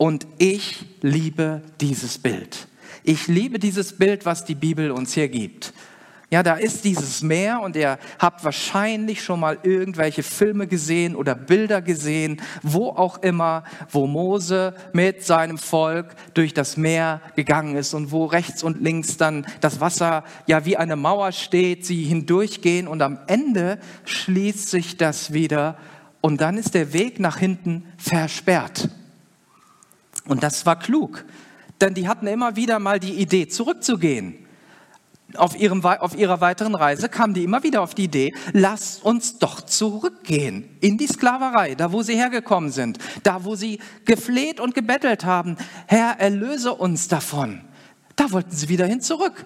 Und 0.01 0.25
ich 0.39 0.83
liebe 1.01 1.61
dieses 1.79 2.17
Bild. 2.17 2.67
Ich 3.03 3.27
liebe 3.27 3.59
dieses 3.59 3.95
Bild, 3.99 4.25
was 4.25 4.43
die 4.45 4.55
Bibel 4.55 4.89
uns 4.89 5.13
hier 5.13 5.29
gibt. 5.29 5.73
Ja, 6.31 6.41
da 6.41 6.55
ist 6.55 6.85
dieses 6.85 7.21
Meer 7.21 7.61
und 7.61 7.75
ihr 7.75 7.99
habt 8.17 8.43
wahrscheinlich 8.43 9.23
schon 9.23 9.39
mal 9.39 9.59
irgendwelche 9.61 10.23
Filme 10.23 10.65
gesehen 10.65 11.15
oder 11.15 11.35
Bilder 11.35 11.83
gesehen, 11.83 12.41
wo 12.63 12.87
auch 12.87 13.21
immer, 13.21 13.63
wo 13.91 14.07
Mose 14.07 14.73
mit 14.91 15.23
seinem 15.23 15.59
Volk 15.59 16.15
durch 16.33 16.55
das 16.55 16.77
Meer 16.77 17.21
gegangen 17.35 17.75
ist 17.75 17.93
und 17.93 18.09
wo 18.09 18.25
rechts 18.25 18.63
und 18.63 18.81
links 18.81 19.17
dann 19.17 19.45
das 19.59 19.81
Wasser 19.81 20.23
ja 20.47 20.65
wie 20.65 20.77
eine 20.77 20.95
Mauer 20.95 21.31
steht, 21.31 21.85
sie 21.85 22.05
hindurchgehen 22.05 22.87
und 22.87 23.03
am 23.03 23.19
Ende 23.27 23.77
schließt 24.05 24.67
sich 24.67 24.97
das 24.97 25.31
wieder 25.31 25.77
und 26.21 26.41
dann 26.41 26.57
ist 26.57 26.73
der 26.73 26.91
Weg 26.91 27.19
nach 27.19 27.37
hinten 27.37 27.83
versperrt. 27.97 28.89
Und 30.31 30.43
das 30.43 30.65
war 30.65 30.79
klug, 30.79 31.25
denn 31.81 31.93
die 31.93 32.07
hatten 32.07 32.25
immer 32.25 32.55
wieder 32.55 32.79
mal 32.79 33.01
die 33.01 33.15
Idee, 33.15 33.49
zurückzugehen. 33.49 34.47
auf, 35.35 35.59
ihrem, 35.59 35.83
auf 35.83 36.17
ihrer 36.17 36.39
weiteren 36.39 36.73
Reise 36.73 37.09
kamen 37.09 37.33
die 37.33 37.43
immer 37.43 37.63
wieder 37.63 37.81
auf 37.81 37.95
die 37.95 38.05
Idee, 38.05 38.33
lasst 38.53 39.03
uns 39.03 39.39
doch 39.39 39.59
zurückgehen 39.59 40.69
in 40.79 40.97
die 40.97 41.07
Sklaverei, 41.07 41.75
da 41.75 41.91
wo 41.91 42.01
sie 42.01 42.15
hergekommen 42.15 42.71
sind, 42.71 42.97
da 43.23 43.43
wo 43.43 43.55
sie 43.55 43.81
gefleht 44.05 44.61
und 44.61 44.73
gebettelt 44.73 45.25
haben, 45.25 45.57
Herr, 45.85 46.17
erlöse 46.17 46.75
uns 46.75 47.09
davon. 47.09 47.59
Da 48.15 48.31
wollten 48.31 48.55
sie 48.55 48.69
wieder 48.69 48.85
hin 48.85 49.01
zurück. 49.01 49.45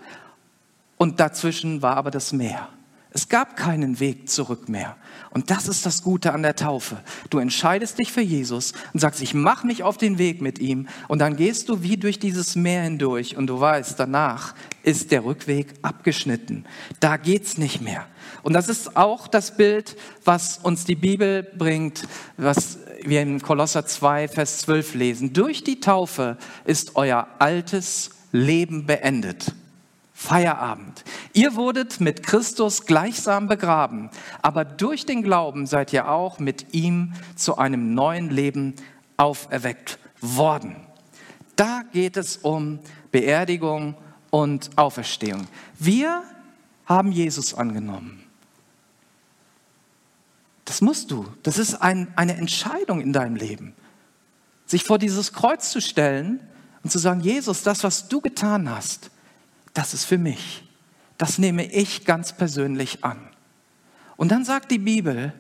Und 0.98 1.20
dazwischen 1.20 1.82
war 1.82 1.98
aber 1.98 2.12
das 2.12 2.32
Meer. 2.32 2.70
Es 3.16 3.30
gab 3.30 3.56
keinen 3.56 4.02
Weg 4.02 4.30
zurück 4.30 4.68
mehr. 4.68 4.98
Und 5.30 5.50
das 5.50 5.70
ist 5.70 5.86
das 5.86 6.04
Gute 6.04 6.34
an 6.34 6.44
der 6.44 6.58
Taufe. 6.58 6.98
Du 7.30 7.40
entscheidest 7.40 7.98
dich 7.98 8.12
für 8.12 8.20
Jesus 8.20 8.74
und 8.92 9.00
sagst, 9.00 9.22
ich 9.22 9.34
mache 9.34 9.66
mich 9.66 9.84
auf 9.84 9.98
den 9.98 10.18
Weg 10.18 10.42
mit 10.42 10.60
ihm. 10.60 10.90
Und 11.08 11.20
dann 11.20 11.38
gehst 11.38 11.70
du 11.70 11.82
wie 11.82 11.96
durch 11.96 12.20
dieses 12.20 12.58
Meer 12.58 12.84
hindurch 12.84 13.38
und 13.38 13.48
du 13.48 13.58
weißt, 13.58 13.98
danach 13.98 14.54
ist 14.84 15.12
der 15.12 15.24
Rückweg 15.24 15.76
abgeschnitten. 15.82 16.66
Da 17.00 17.16
geht's 17.16 17.58
nicht 17.58 17.80
mehr. 17.80 18.06
Und 18.44 18.52
das 18.52 18.68
ist 18.68 18.98
auch 18.98 19.30
das 19.30 19.56
Bild, 19.56 19.96
was 20.26 20.58
uns 20.58 20.84
die 20.84 20.96
Bibel 20.96 21.42
bringt, 21.42 22.10
was 22.36 22.80
wir 23.02 23.22
in 23.22 23.42
Kolosser 23.42 23.86
2, 23.86 24.28
Vers 24.28 24.58
12 24.58 24.94
lesen. 24.94 25.32
Durch 25.32 25.64
die 25.64 25.80
Taufe 25.80 26.36
ist 26.66 26.98
euer 26.98 27.30
altes 27.40 28.10
Leben 28.34 28.86
beendet. 28.86 29.54
Feierabend. 30.14 30.95
Ihr 31.34 31.56
wurdet 31.56 32.00
mit 32.00 32.24
Christus 32.24 32.86
gleichsam 32.86 33.48
begraben, 33.48 34.10
aber 34.42 34.66
durch 34.66 35.06
den 35.06 35.24
Glauben 35.24 35.66
seid 35.66 35.94
ihr 35.94 36.10
auch 36.10 36.40
mit 36.40 36.74
ihm 36.74 37.14
zu 37.36 37.58
einem 37.58 37.94
neuen 37.94 38.30
Leben 38.30 38.76
auferweckt 39.18 40.00
worden. 40.22 40.76
Da 41.56 41.84
geht 41.94 42.18
es 42.18 42.38
um 42.38 42.80
Beerdigung 43.12 43.96
und 44.30 44.78
Auferstehung. 44.78 45.48
Wir 45.80 46.24
haben 46.86 47.12
Jesus 47.12 47.54
angenommen. 47.54 48.24
Das 50.66 50.82
musst 50.82 51.12
du. 51.12 51.26
Das 51.44 51.58
ist 51.58 51.76
ein, 51.76 52.12
eine 52.16 52.36
Entscheidung 52.36 53.00
in 53.00 53.14
deinem 53.14 53.36
Leben. 53.36 53.74
Sich 54.66 54.84
vor 54.84 54.98
dieses 54.98 55.32
Kreuz 55.32 55.70
zu 55.70 55.80
stellen 55.80 56.40
und 56.84 56.90
zu 56.90 56.98
sagen, 56.98 57.22
Jesus, 57.22 57.64
das, 57.64 57.84
was 57.84 58.08
du 58.08 58.20
getan 58.20 58.70
hast, 58.70 59.12
das 59.74 59.94
ist 59.94 60.06
für 60.06 60.18
mich. 60.18 60.65
Das 61.18 61.38
nehme 61.38 61.66
ich 61.66 62.06
ganz 62.06 62.34
persönlich 62.34 63.04
an. 63.04 63.20
Und 64.18 64.32
dann 64.32 64.46
sagt 64.46 64.72
die 64.72 64.80
Bibel, 64.80 65.34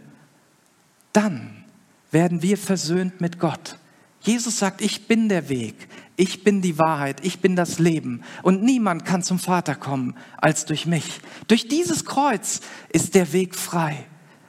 dann 1.13 1.63
werden 2.12 2.41
wir 2.41 2.58
versöhnt 2.58 3.22
mit 3.22 3.39
Gott. 3.39 3.77
Jesus 4.22 4.58
sagt, 4.60 4.82
ich 4.82 5.08
bin 5.08 5.29
der 5.29 5.50
Weg, 5.50 5.88
ich 6.15 6.44
bin 6.44 6.62
die 6.62 6.79
Wahrheit, 6.79 7.24
ich 7.24 7.41
bin 7.41 7.55
das 7.55 7.77
Leben 7.77 8.22
und 8.41 8.63
niemand 8.63 9.05
kann 9.05 9.22
zum 9.22 9.38
Vater 9.38 9.75
kommen 9.75 10.15
als 10.38 10.65
durch 10.65 10.86
mich. 10.86 11.22
Durch 11.48 11.67
dieses 11.67 12.05
Kreuz 12.05 12.62
ist 12.89 13.15
der 13.15 13.34
Weg 13.34 13.53
frei. 13.53 14.05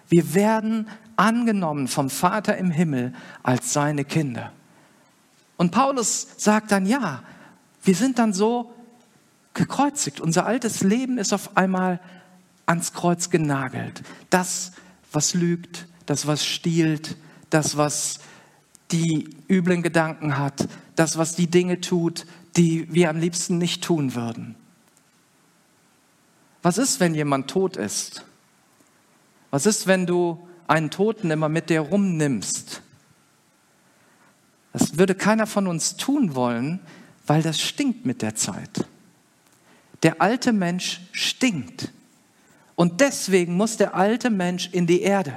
Wir 0.08 0.34
werden 0.34 0.88
angenommen 1.16 1.88
vom 1.88 2.08
Vater 2.08 2.56
im 2.56 2.70
Himmel 2.70 3.12
als 3.42 3.72
seine 3.72 4.04
Kinder. 4.04 4.52
Und 5.56 5.72
Paulus 5.72 6.28
sagt 6.36 6.70
dann, 6.72 6.86
ja, 6.86 7.22
wir 7.82 7.94
sind 7.94 8.18
dann 8.18 8.32
so 8.32 8.72
gekreuzigt. 9.56 10.20
Unser 10.20 10.46
altes 10.46 10.82
Leben 10.82 11.18
ist 11.18 11.32
auf 11.32 11.56
einmal 11.56 12.00
ans 12.66 12.92
Kreuz 12.92 13.30
genagelt. 13.30 14.02
Das, 14.30 14.72
was 15.12 15.34
lügt, 15.34 15.86
das, 16.06 16.26
was 16.26 16.44
stiehlt, 16.44 17.16
das, 17.50 17.76
was 17.76 18.20
die 18.92 19.30
üblen 19.48 19.82
Gedanken 19.82 20.38
hat, 20.38 20.68
das, 20.94 21.18
was 21.18 21.34
die 21.34 21.48
Dinge 21.48 21.80
tut, 21.80 22.26
die 22.56 22.92
wir 22.92 23.10
am 23.10 23.18
liebsten 23.18 23.58
nicht 23.58 23.82
tun 23.82 24.14
würden. 24.14 24.54
Was 26.62 26.78
ist, 26.78 27.00
wenn 27.00 27.14
jemand 27.14 27.48
tot 27.50 27.76
ist? 27.76 28.24
Was 29.50 29.66
ist, 29.66 29.86
wenn 29.86 30.06
du 30.06 30.46
einen 30.66 30.90
Toten 30.90 31.30
immer 31.30 31.48
mit 31.48 31.70
dir 31.70 31.80
rumnimmst? 31.80 32.82
Das 34.72 34.98
würde 34.98 35.14
keiner 35.14 35.46
von 35.46 35.66
uns 35.66 35.96
tun 35.96 36.34
wollen, 36.34 36.80
weil 37.26 37.42
das 37.42 37.60
stinkt 37.60 38.04
mit 38.04 38.22
der 38.22 38.34
Zeit. 38.34 38.86
Der 40.06 40.22
alte 40.22 40.52
Mensch 40.52 41.00
stinkt. 41.10 41.90
Und 42.76 43.00
deswegen 43.00 43.56
muss 43.56 43.76
der 43.76 43.96
alte 43.96 44.30
Mensch 44.30 44.68
in 44.70 44.86
die 44.86 45.02
Erde. 45.02 45.32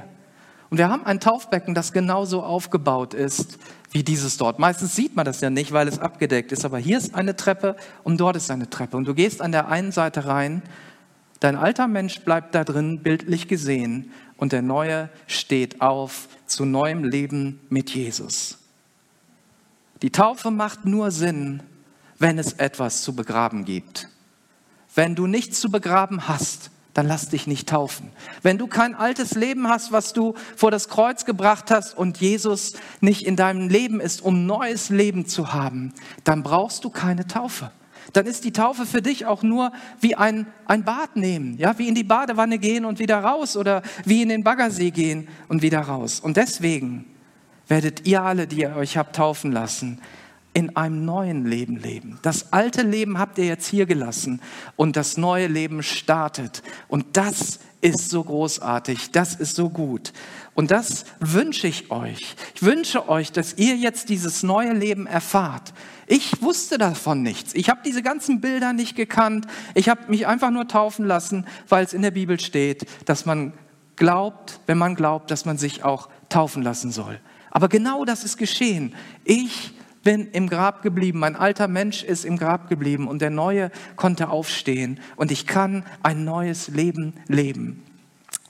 Und 0.70 0.78
wir 0.78 0.90
haben 0.90 1.08
ein 1.08 1.20
Taufbecken, 1.20 1.74
das 1.74 1.92
genauso 1.92 2.44
aufgebaut 2.44 3.16
ist 3.16 3.58
wie 3.90 4.04
dieses 4.04 4.38
dort. 4.38 4.60
Meistens 4.60 4.96
sieht 4.96 5.16
man 5.16 5.26
das 5.26 5.42
ja 5.42 5.50
nicht, 5.50 5.72
weil 5.72 5.88
es 5.88 5.98
abgedeckt 5.98 6.52
ist. 6.52 6.66
Aber 6.66 6.78
hier 6.78 7.00
ist 7.00 7.16
eine 7.16 7.36
Treppe 7.36 7.78
und 8.04 8.20
dort 8.20 8.36
ist 8.36 8.52
eine 8.52 8.70
Treppe. 8.70 8.96
Und 8.96 9.06
du 9.06 9.16
gehst 9.16 9.42
an 9.42 9.52
der 9.52 9.70
einen 9.70 9.92
Seite 9.92 10.28
rein. 10.28 10.62
Dein 11.40 11.56
alter 11.56 11.88
Mensch 11.88 12.20
bleibt 12.20 12.54
da 12.54 12.64
drin, 12.64 13.00
bildlich 13.00 13.48
gesehen. 13.48 14.12
Und 14.38 14.52
der 14.52 14.62
neue 14.62 15.10
steht 15.26 15.82
auf 15.82 16.28
zu 16.46 16.66
neuem 16.66 17.04
Leben 17.04 17.60
mit 17.70 17.90
Jesus. 17.90 18.60
Die 20.04 20.12
Taufe 20.12 20.52
macht 20.52 20.86
nur 20.86 21.10
Sinn, 21.10 21.64
wenn 22.20 22.38
es 22.38 22.54
etwas 22.54 23.02
zu 23.02 23.16
begraben 23.16 23.66
gibt. 23.66 24.10
Wenn 25.00 25.16
du 25.16 25.28
nichts 25.28 25.62
zu 25.62 25.72
begraben 25.72 26.28
hast, 26.28 26.72
dann 26.94 27.08
lass 27.08 27.30
dich 27.30 27.48
nicht 27.48 27.70
taufen. 27.70 28.12
Wenn 28.42 28.58
du 28.58 28.68
kein 28.68 28.96
altes 28.96 29.34
Leben 29.34 29.70
hast, 29.70 29.94
was 29.94 30.12
du 30.12 30.34
vor 30.58 30.72
das 30.72 30.90
Kreuz 30.90 31.24
gebracht 31.24 31.72
hast 31.72 31.98
und 31.98 32.18
Jesus 32.18 32.74
nicht 33.00 33.26
in 33.26 33.38
deinem 33.38 33.70
Leben 33.70 34.02
ist, 34.02 34.22
um 34.22 34.46
neues 34.46 34.90
Leben 34.90 35.26
zu 35.26 35.54
haben, 35.54 35.94
dann 36.26 36.44
brauchst 36.44 36.84
du 36.84 36.90
keine 36.90 37.26
Taufe. 37.28 37.72
Dann 38.12 38.26
ist 38.26 38.44
die 38.44 38.52
Taufe 38.52 38.86
für 38.86 39.02
dich 39.02 39.26
auch 39.26 39.42
nur 39.42 39.72
wie 40.02 40.16
ein, 40.16 40.48
ein 40.66 40.84
Bad 40.84 41.16
nehmen, 41.16 41.58
ja, 41.58 41.80
wie 41.80 41.88
in 41.88 41.96
die 41.96 42.04
Badewanne 42.04 42.58
gehen 42.58 42.84
und 42.84 43.00
wieder 43.00 43.20
raus 43.20 43.56
oder 43.56 43.84
wie 44.04 44.22
in 44.22 44.28
den 44.28 44.44
Baggersee 44.44 44.92
gehen 44.92 45.30
und 45.48 45.62
wieder 45.62 45.80
raus. 45.80 46.20
Und 46.20 46.36
deswegen 46.36 47.06
werdet 47.70 48.06
ihr 48.06 48.22
alle, 48.22 48.48
die 48.48 48.64
ihr 48.64 48.76
euch 48.76 48.98
habt 48.98 49.16
taufen 49.16 49.54
lassen, 49.54 50.02
in 50.54 50.76
einem 50.76 51.06
neuen 51.06 51.46
Leben 51.46 51.78
leben. 51.78 52.20
Das 52.22 52.52
alte 52.52 52.82
Leben 52.82 53.20
habt 53.20 53.38
ihr 53.38 53.46
jetzt 53.46 53.68
hier 53.68 53.86
gelassen 53.86 54.42
und 54.76 54.96
das 54.96 55.18
neue 55.18 55.48
Leben 55.48 55.84
startet. 55.84 56.64
Und 56.88 57.18
das 57.18 57.60
ist 57.82 58.10
so 58.10 58.24
großartig, 58.24 59.12
das 59.12 59.36
ist 59.36 59.56
so 59.56 59.70
gut. 59.70 60.12
Und 60.54 60.72
das 60.72 61.06
wünsche 61.20 61.68
ich 61.68 61.92
euch. 61.92 62.36
Ich 62.56 62.64
wünsche 62.64 63.08
euch, 63.08 63.32
dass 63.32 63.58
ihr 63.58 63.78
jetzt 63.78 64.10
dieses 64.10 64.44
neue 64.44 64.74
Leben 64.74 65.08
erfahrt. 65.08 65.74
Ich 66.08 66.42
wusste 66.42 66.78
davon 66.78 67.22
nichts. 67.22 67.54
Ich 67.54 67.70
habe 67.70 67.82
diese 67.86 68.02
ganzen 68.02 68.42
Bilder 68.42 68.74
nicht 68.74 68.96
gekannt. 68.96 69.46
Ich 69.76 69.88
habe 69.88 70.10
mich 70.10 70.28
einfach 70.28 70.50
nur 70.50 70.68
taufen 70.68 71.06
lassen, 71.06 71.46
weil 71.70 71.86
es 71.86 71.94
in 71.94 72.02
der 72.02 72.12
Bibel 72.12 72.40
steht, 72.40 72.86
dass 73.06 73.26
man 73.26 73.54
glaubt, 73.96 74.60
wenn 74.66 74.78
man 74.78 74.96
glaubt, 74.96 75.30
dass 75.32 75.46
man 75.46 75.58
sich 75.58 75.84
auch 75.84 76.10
taufen 76.28 76.64
lassen 76.64 76.92
soll. 76.92 77.20
Aber 77.52 77.70
genau 77.70 78.06
das 78.06 78.24
ist 78.24 78.38
geschehen. 78.38 78.94
Ich 79.24 79.74
bin 80.04 80.28
im 80.32 80.50
Grab 80.50 80.82
geblieben, 80.82 81.20
mein 81.20 81.36
alter 81.36 81.68
Mensch 81.68 82.04
ist 82.04 82.26
im 82.26 82.38
Grab 82.38 82.70
geblieben 82.70 83.08
und 83.08 83.22
der 83.22 83.30
neue 83.30 83.72
konnte 83.96 84.30
aufstehen 84.30 85.00
und 85.16 85.32
ich 85.32 85.48
kann 85.48 85.84
ein 86.04 86.24
neues 86.24 86.70
Leben 86.70 87.14
leben. 87.28 87.84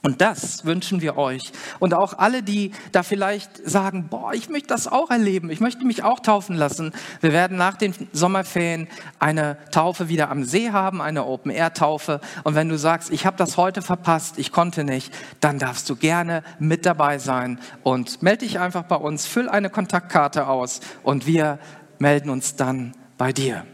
Und 0.02 0.22
das 0.22 0.64
wünschen 0.64 1.02
wir 1.02 1.18
euch. 1.18 1.52
Und 1.78 1.92
auch 1.92 2.16
alle, 2.18 2.42
die 2.42 2.72
da 2.92 3.02
vielleicht 3.02 3.68
sagen, 3.68 4.08
boah, 4.08 4.32
ich 4.32 4.48
möchte 4.48 4.68
das 4.68 4.86
auch 4.86 5.10
erleben, 5.10 5.50
ich 5.50 5.60
möchte 5.60 5.84
mich 5.84 6.02
auch 6.02 6.20
taufen 6.20 6.56
lassen. 6.56 6.92
Wir 7.20 7.32
werden 7.32 7.58
nach 7.58 7.76
den 7.76 7.94
Sommerferien 8.12 8.88
eine 9.18 9.58
Taufe 9.70 10.08
wieder 10.08 10.30
am 10.30 10.44
See 10.44 10.70
haben, 10.70 11.02
eine 11.02 11.26
Open-Air-Taufe. 11.26 12.20
Und 12.44 12.54
wenn 12.54 12.70
du 12.70 12.78
sagst, 12.78 13.10
ich 13.10 13.26
habe 13.26 13.36
das 13.36 13.58
heute 13.58 13.82
verpasst, 13.82 14.38
ich 14.38 14.52
konnte 14.52 14.84
nicht, 14.84 15.12
dann 15.40 15.58
darfst 15.58 15.88
du 15.90 15.96
gerne 15.96 16.42
mit 16.58 16.86
dabei 16.86 17.18
sein. 17.18 17.60
Und 17.82 18.22
melde 18.22 18.46
dich 18.46 18.58
einfach 18.58 18.84
bei 18.84 18.96
uns, 18.96 19.26
füll 19.26 19.50
eine 19.50 19.68
Kontaktkarte 19.68 20.46
aus 20.46 20.80
und 21.02 21.26
wir 21.26 21.58
melden 21.98 22.30
uns 22.30 22.56
dann 22.56 22.94
bei 23.18 23.34
dir. 23.34 23.66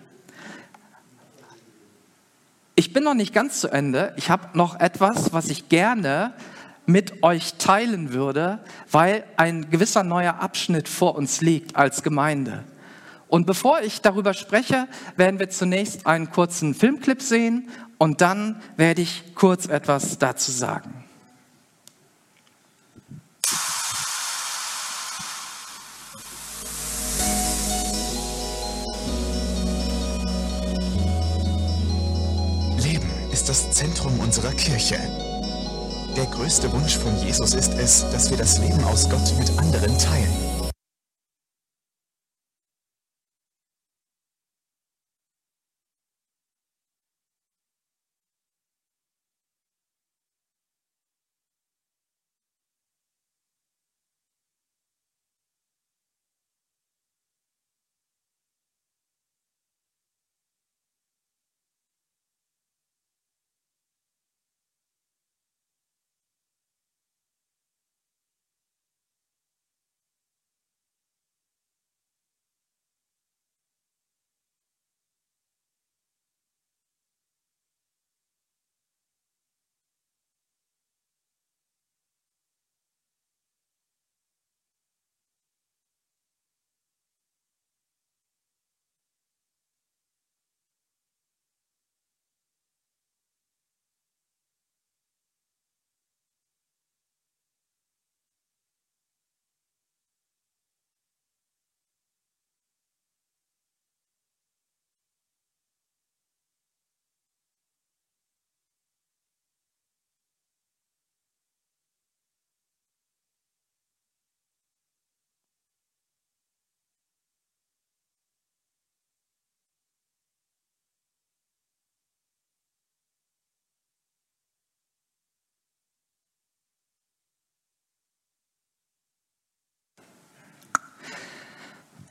Ich 2.79 2.93
bin 2.93 3.05
noch 3.05 3.15
nicht 3.15 3.33
ganz 3.33 3.63
zu 3.63 3.69
Ende. 3.69 4.13
Ich 4.17 4.29
habe 4.29 4.51
noch 4.53 4.79
etwas, 4.79 5.33
was 5.33 5.49
ich 5.49 5.71
gerne 5.71 6.35
mit 6.85 7.23
euch 7.23 7.55
teilen 7.55 8.13
würde, 8.13 8.59
weil 8.91 9.25
ein 9.39 9.71
gewisser 9.71 10.03
neuer 10.03 10.41
Abschnitt 10.41 10.87
vor 10.87 11.15
uns 11.17 11.41
liegt 11.41 11.75
als 11.75 12.03
Gemeinde. 12.03 12.65
Und 13.29 13.47
bevor 13.47 13.81
ich 13.81 14.03
darüber 14.03 14.35
spreche, 14.35 14.89
werden 15.17 15.41
wir 15.41 15.49
zunächst 15.49 16.07
einen 16.07 16.31
kurzen 16.31 16.75
Filmclip 16.75 17.23
sehen 17.23 17.71
und 17.97 18.21
dann 18.21 18.61
werde 18.77 19.01
ich 19.01 19.35
kurz 19.35 19.65
etwas 19.65 20.19
dazu 20.19 20.53
sagen. 20.53 20.96
Zentrum 33.77 34.19
unserer 34.21 34.53
Kirche. 34.53 34.97
Der 36.17 36.25
größte 36.25 36.73
Wunsch 36.73 36.97
von 36.97 37.15
Jesus 37.19 37.53
ist 37.53 37.75
es, 37.75 38.11
dass 38.11 38.31
wir 38.31 38.39
das 38.39 38.57
Leben 38.57 38.83
aus 38.85 39.07
Gott 39.11 39.35
mit 39.39 39.51
anderen 39.59 39.99
teilen. 39.99 40.56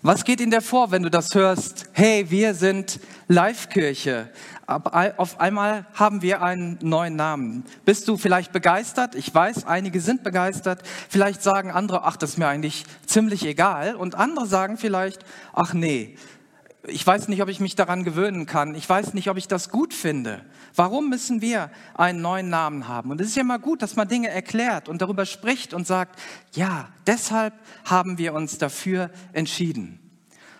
Was 0.07 0.23
geht 0.23 0.39
in 0.39 0.51
dir 0.51 0.61
vor, 0.61 0.91
wenn 0.91 1.01
du 1.01 1.09
das 1.09 1.33
hörst? 1.33 1.89
Hey, 1.93 2.29
wir 2.29 2.53
sind 2.53 2.99
Live-Kirche. 3.27 4.29
Auf 4.67 5.39
einmal 5.39 5.87
haben 5.95 6.21
wir 6.21 6.43
einen 6.43 6.77
neuen 6.83 7.15
Namen. 7.15 7.63
Bist 7.85 8.07
du 8.07 8.15
vielleicht 8.15 8.51
begeistert? 8.51 9.15
Ich 9.15 9.33
weiß, 9.33 9.65
einige 9.65 9.99
sind 9.99 10.23
begeistert. 10.23 10.83
Vielleicht 11.09 11.41
sagen 11.41 11.71
andere, 11.71 12.03
ach, 12.03 12.17
das 12.17 12.29
ist 12.29 12.37
mir 12.37 12.47
eigentlich 12.47 12.85
ziemlich 13.07 13.43
egal. 13.47 13.95
Und 13.95 14.13
andere 14.13 14.45
sagen 14.45 14.77
vielleicht, 14.77 15.25
ach 15.53 15.73
nee, 15.73 16.15
ich 16.87 17.05
weiß 17.05 17.27
nicht, 17.27 17.41
ob 17.41 17.49
ich 17.49 17.59
mich 17.59 17.75
daran 17.75 18.03
gewöhnen 18.03 18.45
kann. 18.45 18.75
Ich 18.75 18.87
weiß 18.87 19.13
nicht, 19.13 19.29
ob 19.29 19.37
ich 19.37 19.47
das 19.47 19.69
gut 19.69 19.93
finde. 19.93 20.45
Warum 20.75 21.09
müssen 21.09 21.41
wir 21.41 21.71
einen 21.93 22.21
neuen 22.21 22.49
Namen 22.49 22.87
haben? 22.87 23.11
Und 23.11 23.21
es 23.21 23.27
ist 23.27 23.35
ja 23.35 23.43
mal 23.43 23.59
gut, 23.59 23.81
dass 23.81 23.95
man 23.95 24.07
Dinge 24.07 24.29
erklärt 24.29 24.89
und 24.89 25.01
darüber 25.01 25.25
spricht 25.25 25.73
und 25.73 25.87
sagt, 25.87 26.19
ja, 26.53 26.89
deshalb 27.07 27.53
haben 27.85 28.17
wir 28.17 28.33
uns 28.33 28.57
dafür 28.57 29.09
entschieden. 29.33 29.99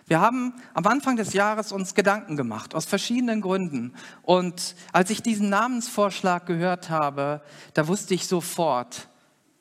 Wir 0.07 0.19
haben 0.19 0.53
am 0.75 0.85
Anfang 0.85 1.15
des 1.15 1.33
Jahres 1.33 1.71
uns 1.71 1.95
Gedanken 1.95 2.35
gemacht, 2.38 2.75
aus 2.75 2.85
verschiedenen 2.85 3.41
Gründen. 3.41 3.93
Und 4.21 4.75
als 4.93 5.09
ich 5.09 5.23
diesen 5.23 5.49
Namensvorschlag 5.49 6.45
gehört 6.45 6.89
habe, 6.91 7.41
da 7.73 7.88
wusste 7.88 8.13
ich 8.13 8.27
sofort, 8.27 9.07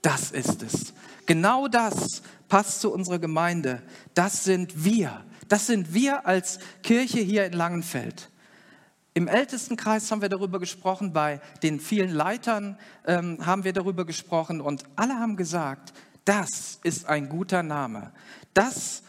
das 0.03 0.31
ist 0.31 0.62
es. 0.62 0.92
Genau 1.24 1.66
das 1.66 2.22
passt 2.48 2.83
zu 2.83 2.92
unserer 2.92 3.18
Gemeinde. 3.18 3.83
Das 4.12 4.44
sind 4.44 4.85
wir. 4.85 5.24
Das 5.55 5.69
sind 5.69 5.95
wir 5.95 6.27
als 6.27 6.59
Kirche 6.83 7.21
hier 7.21 7.47
in 7.47 7.53
Langenfeld. 7.53 8.29
Im 9.12 9.29
Ältestenkreis 9.29 10.11
haben 10.11 10.21
wir 10.21 10.29
darüber 10.29 10.59
gesprochen, 10.59 11.12
bei 11.12 11.40
den 11.62 11.79
vielen 11.79 12.11
Leitern 12.11 12.77
ähm, 13.07 13.38
haben 13.47 13.62
wir 13.62 13.73
darüber 13.73 14.05
gesprochen 14.05 14.61
und 14.61 14.83
alle 14.97 15.14
haben 15.14 15.37
gesagt, 15.37 15.93
das 16.25 16.81
ist 16.83 17.07
ein 17.07 17.29
guter 17.29 17.62
Name. 17.62 18.11
Das 18.53 19.05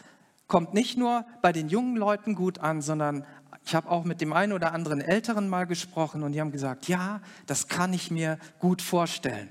kommt 0.46 0.72
nicht 0.72 0.96
nur 0.96 1.26
bei 1.42 1.50
den 1.50 1.68
jungen 1.68 1.96
Leuten 1.96 2.36
gut 2.36 2.60
an, 2.60 2.80
sondern 2.80 3.26
ich 3.64 3.74
habe 3.74 3.90
auch 3.90 4.04
mit 4.04 4.20
dem 4.20 4.32
einen 4.32 4.52
oder 4.52 4.72
anderen 4.72 5.00
Älteren 5.00 5.48
mal 5.48 5.66
gesprochen 5.66 6.22
und 6.22 6.30
die 6.30 6.40
haben 6.40 6.52
gesagt, 6.52 6.86
ja, 6.86 7.20
das 7.46 7.66
kann 7.66 7.92
ich 7.92 8.12
mir 8.12 8.38
gut 8.60 8.82
vorstellen. 8.82 9.48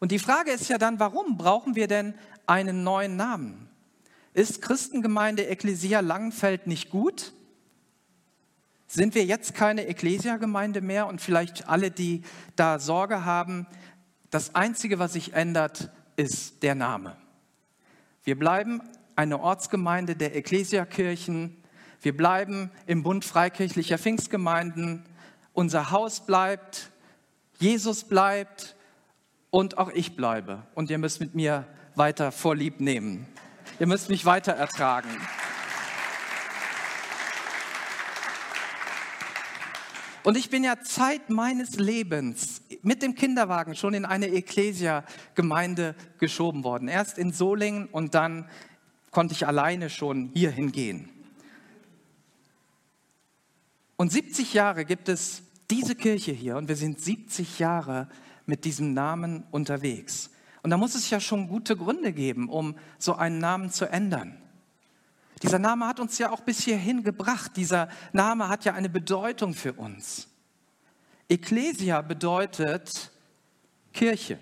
Und 0.00 0.10
die 0.10 0.18
Frage 0.18 0.50
ist 0.50 0.68
ja 0.68 0.76
dann, 0.76 0.98
warum 0.98 1.38
brauchen 1.38 1.76
wir 1.76 1.86
denn 1.86 2.14
einen 2.48 2.82
neuen 2.82 3.14
Namen? 3.14 3.69
Ist 4.32 4.62
Christengemeinde 4.62 5.46
Ecclesia 5.48 6.00
Langenfeld 6.00 6.66
nicht 6.66 6.90
gut? 6.90 7.32
Sind 8.86 9.14
wir 9.14 9.24
jetzt 9.24 9.54
keine 9.54 9.86
Ecclesia-Gemeinde 9.86 10.80
mehr 10.80 11.06
und 11.06 11.20
vielleicht 11.20 11.68
alle, 11.68 11.90
die 11.90 12.22
da 12.56 12.78
Sorge 12.78 13.24
haben, 13.24 13.66
das 14.30 14.54
Einzige, 14.54 14.98
was 14.98 15.12
sich 15.14 15.32
ändert, 15.32 15.90
ist 16.16 16.62
der 16.62 16.74
Name. 16.74 17.16
Wir 18.22 18.38
bleiben 18.38 18.80
eine 19.16 19.40
Ortsgemeinde 19.40 20.14
der 20.14 20.36
Ecclesia-Kirchen. 20.36 21.56
Wir 22.00 22.16
bleiben 22.16 22.70
im 22.86 23.02
Bund 23.02 23.24
freikirchlicher 23.24 23.98
Pfingstgemeinden. 23.98 25.04
Unser 25.52 25.90
Haus 25.90 26.24
bleibt, 26.24 26.90
Jesus 27.58 28.04
bleibt 28.04 28.76
und 29.50 29.78
auch 29.78 29.90
ich 29.90 30.16
bleibe. 30.16 30.62
Und 30.74 30.90
ihr 30.90 30.98
müsst 30.98 31.20
mit 31.20 31.34
mir 31.34 31.66
weiter 31.96 32.30
vorlieb 32.30 32.80
nehmen. 32.80 33.26
Ihr 33.80 33.86
müsst 33.86 34.10
mich 34.10 34.26
weiter 34.26 34.52
ertragen. 34.52 35.08
Und 40.22 40.36
ich 40.36 40.50
bin 40.50 40.62
ja 40.62 40.82
Zeit 40.82 41.30
meines 41.30 41.76
Lebens 41.78 42.60
mit 42.82 43.00
dem 43.00 43.14
Kinderwagen 43.14 43.74
schon 43.74 43.94
in 43.94 44.04
eine 44.04 44.26
Ecclesia-Gemeinde 44.28 45.94
geschoben 46.18 46.62
worden. 46.62 46.88
Erst 46.88 47.16
in 47.16 47.32
Solingen 47.32 47.86
und 47.86 48.14
dann 48.14 48.50
konnte 49.10 49.32
ich 49.32 49.46
alleine 49.46 49.88
schon 49.88 50.30
hierhin 50.34 50.72
gehen. 50.72 51.08
Und 53.96 54.12
70 54.12 54.52
Jahre 54.52 54.84
gibt 54.84 55.08
es 55.08 55.42
diese 55.70 55.94
Kirche 55.94 56.32
hier 56.32 56.58
und 56.58 56.68
wir 56.68 56.76
sind 56.76 57.00
70 57.00 57.58
Jahre 57.58 58.10
mit 58.44 58.66
diesem 58.66 58.92
Namen 58.92 59.44
unterwegs. 59.50 60.28
Und 60.62 60.70
da 60.70 60.76
muss 60.76 60.94
es 60.94 61.10
ja 61.10 61.20
schon 61.20 61.48
gute 61.48 61.76
Gründe 61.76 62.12
geben, 62.12 62.48
um 62.48 62.76
so 62.98 63.14
einen 63.14 63.38
Namen 63.38 63.70
zu 63.70 63.86
ändern. 63.86 64.36
Dieser 65.42 65.58
Name 65.58 65.86
hat 65.86 66.00
uns 66.00 66.18
ja 66.18 66.30
auch 66.30 66.40
bis 66.40 66.60
hierhin 66.60 67.02
gebracht. 67.02 67.52
Dieser 67.56 67.88
Name 68.12 68.48
hat 68.48 68.64
ja 68.64 68.74
eine 68.74 68.90
Bedeutung 68.90 69.54
für 69.54 69.72
uns. 69.72 70.28
Ecclesia 71.28 72.02
bedeutet 72.02 73.10
Kirche. 73.92 74.38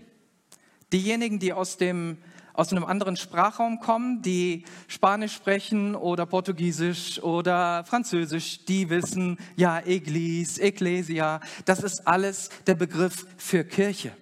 Diejenigen, 0.92 1.38
die 1.38 1.52
aus, 1.52 1.76
dem, 1.76 2.18
aus 2.52 2.72
einem 2.72 2.84
anderen 2.84 3.16
Sprachraum 3.16 3.78
kommen, 3.78 4.22
die 4.22 4.64
Spanisch 4.88 5.34
sprechen 5.34 5.94
oder 5.94 6.26
Portugiesisch 6.26 7.22
oder 7.22 7.84
Französisch, 7.84 8.64
die 8.64 8.90
wissen, 8.90 9.38
ja, 9.54 9.78
Eglis, 9.80 10.58
Ecclesia, 10.58 11.40
das 11.64 11.82
ist 11.82 12.08
alles 12.08 12.48
der 12.66 12.74
Begriff 12.74 13.26
für 13.36 13.64
Kirche. 13.64 14.12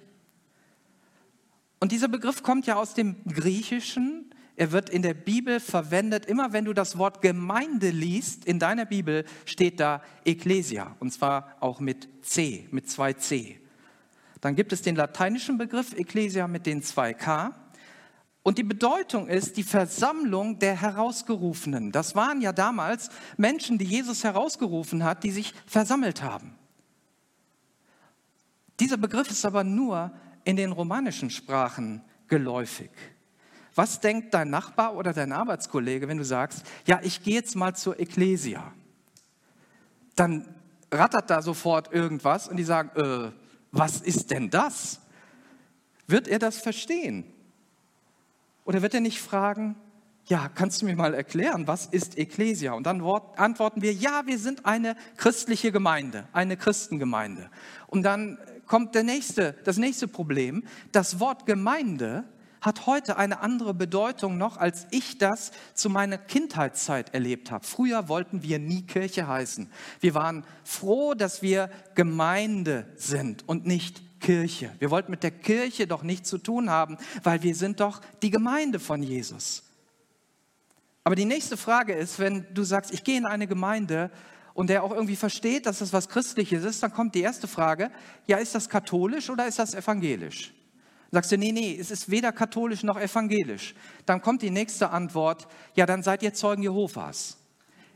Und 1.78 1.92
dieser 1.92 2.08
Begriff 2.08 2.42
kommt 2.42 2.66
ja 2.66 2.76
aus 2.76 2.94
dem 2.94 3.16
Griechischen. 3.24 4.30
Er 4.56 4.72
wird 4.72 4.88
in 4.88 5.02
der 5.02 5.14
Bibel 5.14 5.60
verwendet. 5.60 6.26
Immer 6.26 6.52
wenn 6.52 6.64
du 6.64 6.72
das 6.72 6.96
Wort 6.96 7.20
Gemeinde 7.20 7.90
liest, 7.90 8.46
in 8.46 8.58
deiner 8.58 8.86
Bibel 8.86 9.24
steht 9.44 9.80
da 9.80 10.02
Ecclesia. 10.24 10.96
Und 11.00 11.12
zwar 11.12 11.56
auch 11.60 11.80
mit 11.80 12.08
C, 12.22 12.66
mit 12.70 12.88
zwei 12.88 13.12
C. 13.12 13.60
Dann 14.40 14.54
gibt 14.54 14.72
es 14.72 14.82
den 14.82 14.96
lateinischen 14.96 15.58
Begriff 15.58 15.92
Ecclesia 15.92 16.48
mit 16.48 16.66
den 16.66 16.82
zwei 16.82 17.12
K. 17.12 17.54
Und 18.42 18.58
die 18.58 18.62
Bedeutung 18.62 19.26
ist 19.26 19.56
die 19.56 19.64
Versammlung 19.64 20.60
der 20.60 20.80
Herausgerufenen. 20.80 21.90
Das 21.90 22.14
waren 22.14 22.40
ja 22.40 22.52
damals 22.52 23.10
Menschen, 23.36 23.76
die 23.76 23.84
Jesus 23.84 24.22
herausgerufen 24.22 25.02
hat, 25.02 25.24
die 25.24 25.32
sich 25.32 25.52
versammelt 25.66 26.22
haben. 26.22 26.54
Dieser 28.78 28.98
Begriff 28.98 29.30
ist 29.30 29.44
aber 29.44 29.64
nur 29.64 30.12
in 30.46 30.56
den 30.56 30.72
romanischen 30.72 31.28
Sprachen 31.28 32.02
geläufig. 32.28 32.90
Was 33.74 34.00
denkt 34.00 34.32
dein 34.32 34.48
Nachbar 34.48 34.94
oder 34.94 35.12
dein 35.12 35.32
Arbeitskollege, 35.32 36.08
wenn 36.08 36.18
du 36.18 36.24
sagst, 36.24 36.64
ja, 36.86 37.00
ich 37.02 37.22
gehe 37.22 37.34
jetzt 37.34 37.56
mal 37.56 37.74
zur 37.74 37.98
Ecclesia? 37.98 38.72
Dann 40.14 40.54
rattert 40.90 41.28
da 41.28 41.42
sofort 41.42 41.92
irgendwas 41.92 42.48
und 42.48 42.56
die 42.56 42.64
sagen, 42.64 42.90
äh, 42.94 43.32
was 43.72 44.00
ist 44.00 44.30
denn 44.30 44.48
das? 44.48 45.00
Wird 46.06 46.28
er 46.28 46.38
das 46.38 46.58
verstehen? 46.58 47.24
Oder 48.64 48.82
wird 48.82 48.94
er 48.94 49.00
nicht 49.00 49.20
fragen, 49.20 49.74
ja, 50.26 50.48
kannst 50.48 50.80
du 50.80 50.86
mir 50.86 50.96
mal 50.96 51.12
erklären, 51.12 51.66
was 51.66 51.86
ist 51.86 52.16
Ecclesia? 52.18 52.72
Und 52.72 52.84
dann 52.84 53.02
antworten 53.36 53.82
wir, 53.82 53.92
ja, 53.92 54.22
wir 54.26 54.38
sind 54.38 54.64
eine 54.64 54.96
christliche 55.16 55.72
Gemeinde, 55.72 56.28
eine 56.32 56.56
Christengemeinde. 56.56 57.50
Und 57.88 58.04
dann 58.04 58.38
kommt 58.66 58.94
der 58.94 59.02
nächste, 59.02 59.54
das 59.64 59.76
nächste 59.76 60.08
Problem. 60.08 60.64
Das 60.92 61.20
Wort 61.20 61.46
Gemeinde 61.46 62.24
hat 62.60 62.86
heute 62.86 63.16
eine 63.16 63.40
andere 63.40 63.74
Bedeutung 63.74 64.38
noch, 64.38 64.56
als 64.56 64.86
ich 64.90 65.18
das 65.18 65.52
zu 65.74 65.88
meiner 65.88 66.18
Kindheitszeit 66.18 67.14
erlebt 67.14 67.50
habe. 67.50 67.64
Früher 67.64 68.08
wollten 68.08 68.42
wir 68.42 68.58
nie 68.58 68.82
Kirche 68.82 69.28
heißen. 69.28 69.70
Wir 70.00 70.14
waren 70.14 70.44
froh, 70.64 71.14
dass 71.14 71.42
wir 71.42 71.70
Gemeinde 71.94 72.86
sind 72.96 73.48
und 73.48 73.66
nicht 73.66 74.02
Kirche. 74.20 74.72
Wir 74.80 74.90
wollten 74.90 75.12
mit 75.12 75.22
der 75.22 75.30
Kirche 75.30 75.86
doch 75.86 76.02
nichts 76.02 76.28
zu 76.28 76.38
tun 76.38 76.70
haben, 76.70 76.98
weil 77.22 77.42
wir 77.42 77.54
sind 77.54 77.80
doch 77.80 78.00
die 78.22 78.30
Gemeinde 78.30 78.80
von 78.80 79.02
Jesus. 79.02 79.62
Aber 81.04 81.14
die 81.14 81.24
nächste 81.24 81.56
Frage 81.56 81.92
ist, 81.92 82.18
wenn 82.18 82.46
du 82.52 82.64
sagst, 82.64 82.92
ich 82.92 83.04
gehe 83.04 83.16
in 83.16 83.26
eine 83.26 83.46
Gemeinde 83.46 84.10
und 84.56 84.70
der 84.70 84.82
auch 84.82 84.90
irgendwie 84.90 85.16
versteht, 85.16 85.66
dass 85.66 85.80
das 85.80 85.92
was 85.92 86.08
Christliches 86.08 86.64
ist, 86.64 86.82
dann 86.82 86.90
kommt 86.90 87.14
die 87.14 87.20
erste 87.20 87.46
Frage, 87.46 87.90
ja, 88.26 88.38
ist 88.38 88.54
das 88.54 88.70
katholisch 88.70 89.28
oder 89.28 89.46
ist 89.46 89.58
das 89.58 89.74
evangelisch? 89.74 90.54
Dann 91.10 91.18
sagst 91.18 91.32
du, 91.32 91.38
nee, 91.38 91.52
nee, 91.52 91.76
es 91.78 91.90
ist 91.90 92.10
weder 92.10 92.32
katholisch 92.32 92.82
noch 92.82 92.98
evangelisch. 92.98 93.74
Dann 94.06 94.22
kommt 94.22 94.40
die 94.40 94.50
nächste 94.50 94.90
Antwort, 94.90 95.46
ja, 95.74 95.84
dann 95.84 96.02
seid 96.02 96.22
ihr 96.22 96.32
Zeugen 96.32 96.62
Jehovas. 96.62 97.36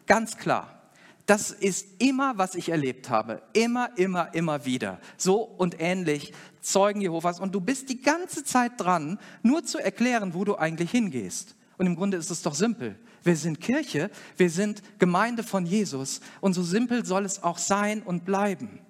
Ganz 0.06 0.36
klar. 0.36 0.76
Das 1.24 1.50
ist 1.50 1.86
immer, 1.98 2.36
was 2.36 2.54
ich 2.54 2.68
erlebt 2.68 3.08
habe. 3.08 3.40
Immer, 3.54 3.96
immer, 3.96 4.34
immer 4.34 4.66
wieder. 4.66 5.00
So 5.16 5.40
und 5.40 5.80
ähnlich 5.80 6.34
Zeugen 6.60 7.00
Jehovas. 7.00 7.40
Und 7.40 7.54
du 7.54 7.60
bist 7.62 7.88
die 7.88 8.02
ganze 8.02 8.44
Zeit 8.44 8.72
dran, 8.76 9.18
nur 9.42 9.64
zu 9.64 9.78
erklären, 9.78 10.34
wo 10.34 10.44
du 10.44 10.56
eigentlich 10.56 10.90
hingehst. 10.90 11.54
Und 11.80 11.86
im 11.86 11.96
Grunde 11.96 12.18
ist 12.18 12.30
es 12.30 12.42
doch 12.42 12.54
simpel. 12.54 12.94
Wir 13.24 13.36
sind 13.36 13.58
Kirche, 13.58 14.10
wir 14.36 14.50
sind 14.50 14.82
Gemeinde 14.98 15.42
von 15.42 15.64
Jesus 15.64 16.20
und 16.42 16.52
so 16.52 16.62
simpel 16.62 17.06
soll 17.06 17.24
es 17.24 17.42
auch 17.42 17.56
sein 17.56 18.02
und 18.02 18.26
bleiben. 18.26 18.80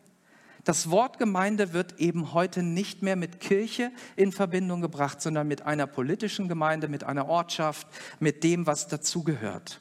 Das 0.64 0.90
Wort 0.90 1.16
Gemeinde 1.16 1.72
wird 1.72 2.00
eben 2.00 2.35
heute 2.35 2.64
nicht 2.64 3.00
mehr 3.00 3.14
mit 3.14 3.38
Kirche 3.38 3.92
in 4.16 4.33
Verbindung 4.33 4.81
gebracht, 4.81 5.22
sondern 5.22 5.46
mit 5.46 5.62
einer 5.62 5.87
politischen 5.87 6.48
Gemeinde, 6.48 6.88
mit 6.88 7.05
einer 7.05 7.29
Ortschaft, 7.29 7.87
mit 8.18 8.42
dem, 8.42 8.66
was 8.66 8.88
dazugehört. 8.88 9.81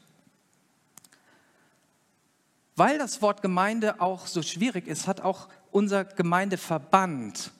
Weil 2.75 2.99
das 2.99 3.23
Wort 3.23 3.41
Gemeinde 3.41 4.01
auch 4.01 4.27
so 4.27 4.43
schwierig 4.43 4.85
ist, 4.85 5.07
hat 5.07 5.21
auch 5.21 5.49
unser 5.71 6.05
Gemeindeverband 6.05 7.53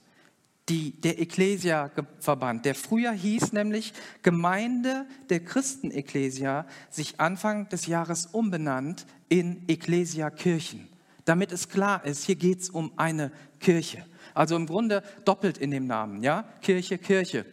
die, 0.69 0.91
der 1.01 1.19
Ecclesia-Verband, 1.19 2.65
der 2.65 2.75
früher 2.75 3.12
hieß 3.12 3.53
nämlich 3.53 3.93
Gemeinde 4.21 5.05
der 5.29 5.43
Christen-Ecclesia, 5.43 6.65
sich 6.89 7.19
Anfang 7.19 7.67
des 7.69 7.88
Jahres 7.88 8.27
umbenannt 8.27 9.05
in 9.27 9.67
Ecclesia-Kirchen. 9.67 10.88
Damit 11.25 11.51
es 11.51 11.69
klar 11.69 12.05
ist, 12.05 12.25
hier 12.25 12.36
geht 12.36 12.62
es 12.62 12.69
um 12.69 12.91
eine 12.97 13.32
Kirche. 13.60 14.05
Also 14.34 14.55
im 14.55 14.67
Grunde 14.67 15.03
doppelt 15.25 15.58
in 15.58 15.71
dem 15.71 15.86
Namen, 15.86 16.23
ja? 16.23 16.43
Kirche, 16.62 16.97
Kirche. 16.97 17.45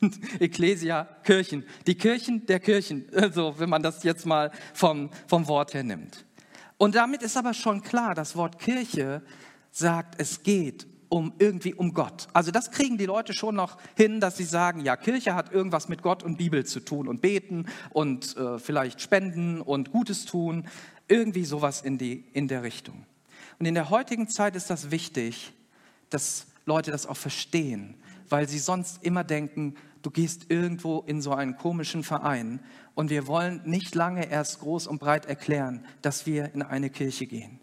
Ecclesia, 0.40 1.04
Kirchen. 1.22 1.64
Die 1.86 1.94
Kirchen 1.94 2.44
der 2.46 2.60
Kirchen, 2.60 3.06
also 3.14 3.54
wenn 3.58 3.68
man 3.68 3.82
das 3.82 4.02
jetzt 4.02 4.26
mal 4.26 4.50
vom, 4.72 5.10
vom 5.26 5.46
Wort 5.48 5.74
her 5.74 5.84
nimmt. 5.84 6.24
Und 6.76 6.94
damit 6.94 7.22
ist 7.22 7.36
aber 7.36 7.54
schon 7.54 7.82
klar, 7.82 8.14
das 8.14 8.36
Wort 8.36 8.58
Kirche 8.58 9.22
sagt, 9.70 10.20
es 10.20 10.42
geht 10.42 10.86
um 11.14 11.32
irgendwie 11.38 11.74
um 11.74 11.94
Gott. 11.94 12.26
Also 12.32 12.50
das 12.50 12.72
kriegen 12.72 12.98
die 12.98 13.06
Leute 13.06 13.34
schon 13.34 13.54
noch 13.54 13.78
hin, 13.96 14.18
dass 14.18 14.36
sie 14.36 14.42
sagen, 14.42 14.80
ja, 14.80 14.96
Kirche 14.96 15.36
hat 15.36 15.52
irgendwas 15.52 15.88
mit 15.88 16.02
Gott 16.02 16.24
und 16.24 16.38
Bibel 16.38 16.66
zu 16.66 16.80
tun 16.80 17.06
und 17.06 17.20
beten 17.20 17.66
und 17.90 18.36
äh, 18.36 18.58
vielleicht 18.58 19.00
spenden 19.00 19.60
und 19.60 19.92
Gutes 19.92 20.24
tun, 20.24 20.66
irgendwie 21.06 21.44
sowas 21.44 21.82
in, 21.82 21.98
die, 21.98 22.24
in 22.32 22.48
der 22.48 22.64
Richtung. 22.64 23.06
Und 23.60 23.66
in 23.66 23.74
der 23.74 23.90
heutigen 23.90 24.28
Zeit 24.28 24.56
ist 24.56 24.70
das 24.70 24.90
wichtig, 24.90 25.52
dass 26.10 26.48
Leute 26.66 26.90
das 26.90 27.06
auch 27.06 27.16
verstehen, 27.16 27.94
weil 28.28 28.48
sie 28.48 28.58
sonst 28.58 29.04
immer 29.04 29.22
denken, 29.22 29.76
du 30.02 30.10
gehst 30.10 30.46
irgendwo 30.50 31.04
in 31.06 31.22
so 31.22 31.32
einen 31.32 31.56
komischen 31.56 32.02
Verein 32.02 32.58
und 32.96 33.10
wir 33.10 33.28
wollen 33.28 33.62
nicht 33.64 33.94
lange 33.94 34.28
erst 34.28 34.58
groß 34.58 34.88
und 34.88 34.98
breit 34.98 35.26
erklären, 35.26 35.86
dass 36.02 36.26
wir 36.26 36.52
in 36.54 36.62
eine 36.62 36.90
Kirche 36.90 37.26
gehen. 37.26 37.60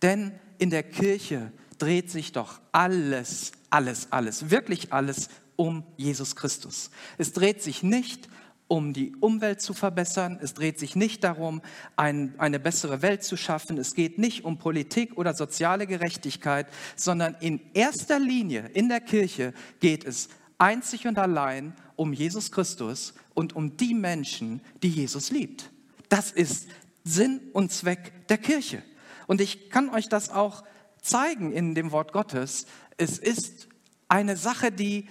Denn 0.00 0.32
in 0.56 0.70
der 0.70 0.84
Kirche 0.84 1.52
dreht 1.78 2.10
sich 2.10 2.32
doch 2.32 2.60
alles, 2.72 3.52
alles, 3.70 4.08
alles, 4.10 4.50
wirklich 4.50 4.92
alles 4.92 5.28
um 5.56 5.84
Jesus 5.96 6.36
Christus. 6.36 6.90
Es 7.16 7.32
dreht 7.32 7.62
sich 7.62 7.82
nicht 7.82 8.28
um 8.68 8.92
die 8.92 9.16
Umwelt 9.16 9.62
zu 9.62 9.72
verbessern. 9.72 10.38
Es 10.42 10.54
dreht 10.54 10.78
sich 10.78 10.94
nicht 10.94 11.24
darum, 11.24 11.62
ein, 11.96 12.34
eine 12.38 12.60
bessere 12.60 13.02
Welt 13.02 13.24
zu 13.24 13.36
schaffen. 13.36 13.78
Es 13.78 13.94
geht 13.94 14.18
nicht 14.18 14.44
um 14.44 14.58
Politik 14.58 15.16
oder 15.16 15.34
soziale 15.34 15.86
Gerechtigkeit, 15.86 16.66
sondern 16.94 17.34
in 17.40 17.60
erster 17.72 18.20
Linie 18.20 18.70
in 18.74 18.88
der 18.88 19.00
Kirche 19.00 19.54
geht 19.80 20.04
es 20.04 20.28
einzig 20.58 21.06
und 21.06 21.18
allein 21.18 21.74
um 21.96 22.12
Jesus 22.12 22.52
Christus 22.52 23.14
und 23.34 23.56
um 23.56 23.76
die 23.76 23.94
Menschen, 23.94 24.60
die 24.82 24.90
Jesus 24.90 25.30
liebt. 25.30 25.70
Das 26.08 26.30
ist 26.30 26.68
Sinn 27.04 27.40
und 27.52 27.72
Zweck 27.72 28.28
der 28.28 28.38
Kirche. 28.38 28.82
Und 29.26 29.40
ich 29.40 29.70
kann 29.70 29.88
euch 29.88 30.08
das 30.08 30.30
auch 30.30 30.62
zeigen 31.08 31.52
in 31.52 31.74
dem 31.74 31.92
Wort 31.92 32.12
Gottes. 32.12 32.66
Es 32.96 33.18
ist 33.18 33.68
eine 34.08 34.36
Sache, 34.36 34.70
die, 34.70 35.08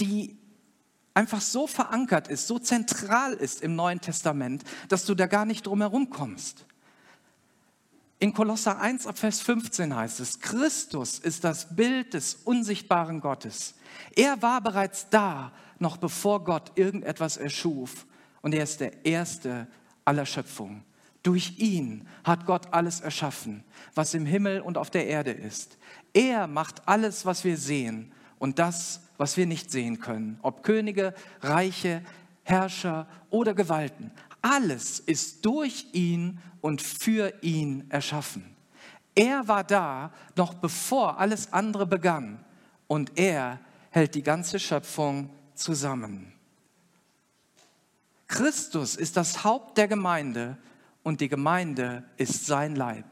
die 0.00 0.36
einfach 1.14 1.40
so 1.40 1.66
verankert 1.66 2.28
ist, 2.28 2.46
so 2.46 2.58
zentral 2.58 3.34
ist 3.34 3.62
im 3.62 3.76
Neuen 3.76 4.00
Testament, 4.00 4.64
dass 4.88 5.04
du 5.04 5.14
da 5.14 5.26
gar 5.26 5.44
nicht 5.44 5.66
drum 5.66 5.80
herum 5.80 6.10
kommst. 6.10 6.66
In 8.18 8.32
Kolosser 8.32 8.78
1 8.78 9.08
ab 9.08 9.18
Vers 9.18 9.40
15 9.40 9.96
heißt 9.96 10.20
es, 10.20 10.38
Christus 10.38 11.18
ist 11.18 11.42
das 11.42 11.74
Bild 11.74 12.14
des 12.14 12.36
unsichtbaren 12.44 13.20
Gottes. 13.20 13.74
Er 14.14 14.40
war 14.42 14.60
bereits 14.60 15.08
da, 15.10 15.50
noch 15.80 15.96
bevor 15.96 16.44
Gott 16.44 16.70
irgendetwas 16.76 17.36
erschuf. 17.36 18.06
Und 18.40 18.54
er 18.54 18.62
ist 18.62 18.80
der 18.80 19.04
Erste 19.04 19.66
aller 20.04 20.24
Schöpfung. 20.24 20.84
Durch 21.22 21.58
ihn 21.58 22.08
hat 22.24 22.46
Gott 22.46 22.72
alles 22.72 23.00
erschaffen, 23.00 23.62
was 23.94 24.14
im 24.14 24.26
Himmel 24.26 24.60
und 24.60 24.76
auf 24.76 24.90
der 24.90 25.06
Erde 25.06 25.30
ist. 25.30 25.78
Er 26.12 26.46
macht 26.46 26.86
alles, 26.88 27.24
was 27.24 27.44
wir 27.44 27.56
sehen 27.56 28.12
und 28.38 28.58
das, 28.58 29.02
was 29.18 29.36
wir 29.36 29.46
nicht 29.46 29.70
sehen 29.70 30.00
können. 30.00 30.38
Ob 30.42 30.64
Könige, 30.64 31.14
Reiche, 31.40 32.02
Herrscher 32.42 33.06
oder 33.30 33.54
Gewalten. 33.54 34.10
Alles 34.40 34.98
ist 34.98 35.44
durch 35.44 35.86
ihn 35.92 36.40
und 36.60 36.82
für 36.82 37.32
ihn 37.42 37.86
erschaffen. 37.88 38.56
Er 39.14 39.46
war 39.46 39.62
da, 39.62 40.12
noch 40.36 40.54
bevor 40.54 41.20
alles 41.20 41.52
andere 41.52 41.86
begann. 41.86 42.44
Und 42.88 43.16
er 43.16 43.60
hält 43.90 44.14
die 44.16 44.22
ganze 44.22 44.58
Schöpfung 44.58 45.30
zusammen. 45.54 46.32
Christus 48.26 48.96
ist 48.96 49.16
das 49.16 49.44
Haupt 49.44 49.78
der 49.78 49.86
Gemeinde 49.86 50.56
und 51.02 51.20
die 51.20 51.28
Gemeinde 51.28 52.04
ist 52.16 52.46
sein 52.46 52.76
Leib. 52.76 53.04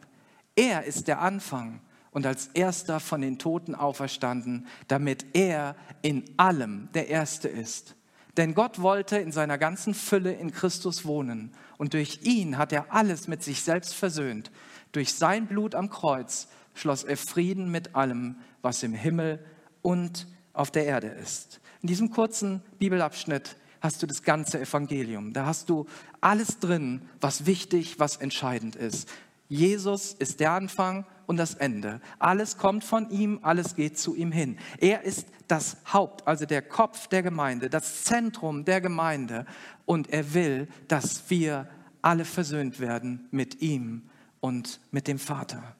Er 0.56 0.84
ist 0.84 1.08
der 1.08 1.20
Anfang 1.20 1.80
und 2.10 2.26
als 2.26 2.48
erster 2.48 3.00
von 3.00 3.20
den 3.20 3.38
Toten 3.38 3.74
auferstanden, 3.74 4.66
damit 4.88 5.26
er 5.34 5.76
in 6.02 6.24
allem 6.36 6.88
der 6.94 7.08
Erste 7.08 7.48
ist. 7.48 7.96
Denn 8.36 8.54
Gott 8.54 8.80
wollte 8.80 9.18
in 9.18 9.32
seiner 9.32 9.58
ganzen 9.58 9.94
Fülle 9.94 10.32
in 10.32 10.52
Christus 10.52 11.04
wohnen 11.04 11.52
und 11.78 11.94
durch 11.94 12.20
ihn 12.22 12.58
hat 12.58 12.72
er 12.72 12.92
alles 12.92 13.28
mit 13.28 13.42
sich 13.42 13.62
selbst 13.62 13.94
versöhnt. 13.94 14.50
Durch 14.92 15.14
sein 15.14 15.46
Blut 15.46 15.74
am 15.74 15.90
Kreuz 15.90 16.48
schloss 16.74 17.04
er 17.04 17.16
Frieden 17.16 17.70
mit 17.70 17.94
allem, 17.94 18.36
was 18.62 18.82
im 18.82 18.94
Himmel 18.94 19.44
und 19.82 20.26
auf 20.52 20.70
der 20.70 20.86
Erde 20.86 21.08
ist. 21.08 21.60
In 21.82 21.88
diesem 21.88 22.10
kurzen 22.10 22.62
Bibelabschnitt 22.78 23.56
hast 23.80 24.02
du 24.02 24.06
das 24.06 24.22
ganze 24.22 24.60
Evangelium. 24.60 25.32
Da 25.32 25.46
hast 25.46 25.68
du 25.68 25.86
alles 26.20 26.58
drin, 26.58 27.02
was 27.20 27.46
wichtig, 27.46 27.98
was 27.98 28.16
entscheidend 28.16 28.76
ist. 28.76 29.08
Jesus 29.48 30.12
ist 30.12 30.38
der 30.40 30.52
Anfang 30.52 31.04
und 31.26 31.36
das 31.36 31.54
Ende. 31.54 32.00
Alles 32.18 32.56
kommt 32.56 32.84
von 32.84 33.10
ihm, 33.10 33.40
alles 33.42 33.74
geht 33.74 33.98
zu 33.98 34.14
ihm 34.14 34.30
hin. 34.30 34.58
Er 34.78 35.02
ist 35.02 35.26
das 35.48 35.76
Haupt, 35.92 36.26
also 36.26 36.46
der 36.46 36.62
Kopf 36.62 37.08
der 37.08 37.22
Gemeinde, 37.22 37.68
das 37.68 38.04
Zentrum 38.04 38.64
der 38.64 38.80
Gemeinde. 38.80 39.46
Und 39.86 40.12
er 40.12 40.34
will, 40.34 40.68
dass 40.86 41.28
wir 41.30 41.68
alle 42.00 42.24
versöhnt 42.24 42.78
werden 42.78 43.26
mit 43.32 43.60
ihm 43.60 44.02
und 44.40 44.80
mit 44.92 45.08
dem 45.08 45.18
Vater. 45.18 45.76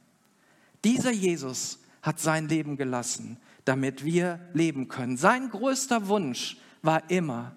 Dieser 0.85 1.13
Jesus 1.13 1.79
hat 2.03 2.19
sein 2.19 2.49
Leben 2.49 2.77
gelassen, 2.77 3.37
damit 3.65 4.05
wir 4.05 4.41
leben 4.53 4.89
können. 4.89 5.17
Sein 5.17 5.51
größter 5.51 6.09
Wunsch 6.09 6.57
war 6.83 7.11
immer, 7.11 7.53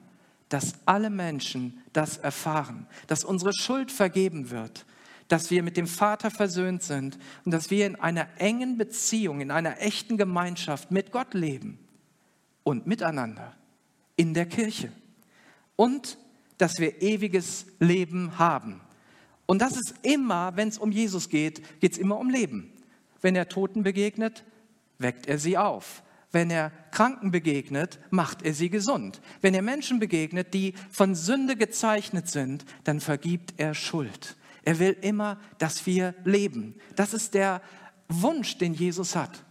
dass 0.54 0.76
alle 0.86 1.10
Menschen 1.10 1.82
das 1.94 2.18
erfahren, 2.18 2.86
dass 3.08 3.24
unsere 3.24 3.56
Schuld 3.56 3.92
vergeben 3.92 4.52
wird, 4.52 4.86
dass 5.28 5.50
wir 5.50 5.64
mit 5.64 5.78
dem 5.78 5.88
Vater 5.88 6.30
versöhnt 6.30 6.84
sind 6.84 7.18
und 7.44 7.52
dass 7.52 7.72
wir 7.72 7.88
in 7.88 7.96
einer 7.96 8.28
engen 8.38 8.78
Beziehung, 8.78 9.42
in 9.42 9.50
einer 9.50 9.82
echten 9.82 10.16
Gemeinschaft 10.16 10.92
mit 10.92 11.12
Gott 11.12 11.34
leben 11.34 11.80
und 12.62 12.86
miteinander 12.86 13.56
in 14.16 14.36
der 14.36 14.46
Kirche 14.46 14.92
und 15.76 16.20
dass 16.60 16.78
wir 16.78 17.02
ewiges 17.02 17.66
Leben 17.80 18.38
haben. 18.38 18.80
Und 19.48 19.60
das 19.60 19.72
ist 19.72 19.96
immer, 20.04 20.56
wenn 20.56 20.68
es 20.68 20.78
um 20.78 20.92
Jesus 20.92 21.30
geht, 21.30 21.82
geht 21.82 21.94
es 21.94 21.98
immer 21.98 22.20
um 22.20 22.30
Leben. 22.30 22.72
Wenn 23.24 23.36
er 23.36 23.50
Toten 23.50 23.82
begegnet, 23.82 24.44
weckt 25.00 25.26
er 25.26 25.40
sie 25.40 25.58
auf. 25.58 26.04
Wenn 26.34 26.50
er 26.50 26.72
Kranken 26.92 27.32
begegnet, 27.32 28.00
macht 28.10 28.42
er 28.42 28.54
sie 28.54 28.70
gesund. 28.70 29.22
Wenn 29.42 29.54
er 29.54 29.62
Menschen 29.62 30.00
begegnet, 30.00 30.54
die 30.54 30.74
von 30.90 31.14
Sünde 31.16 31.56
gezeichnet 31.56 32.28
sind, 32.28 32.66
dann 32.84 33.00
vergibt 33.00 33.54
er 33.58 33.76
Schuld. 33.76 34.36
Er 34.64 34.80
will 34.80 34.98
immer, 35.02 35.40
dass 35.60 35.86
wir 35.86 36.16
leben. 36.26 36.76
Das 36.96 37.14
ist 37.14 37.36
der 37.36 37.62
Wunsch, 38.10 38.58
den 38.58 38.74
Jesus 38.74 39.16
hat. 39.16 39.44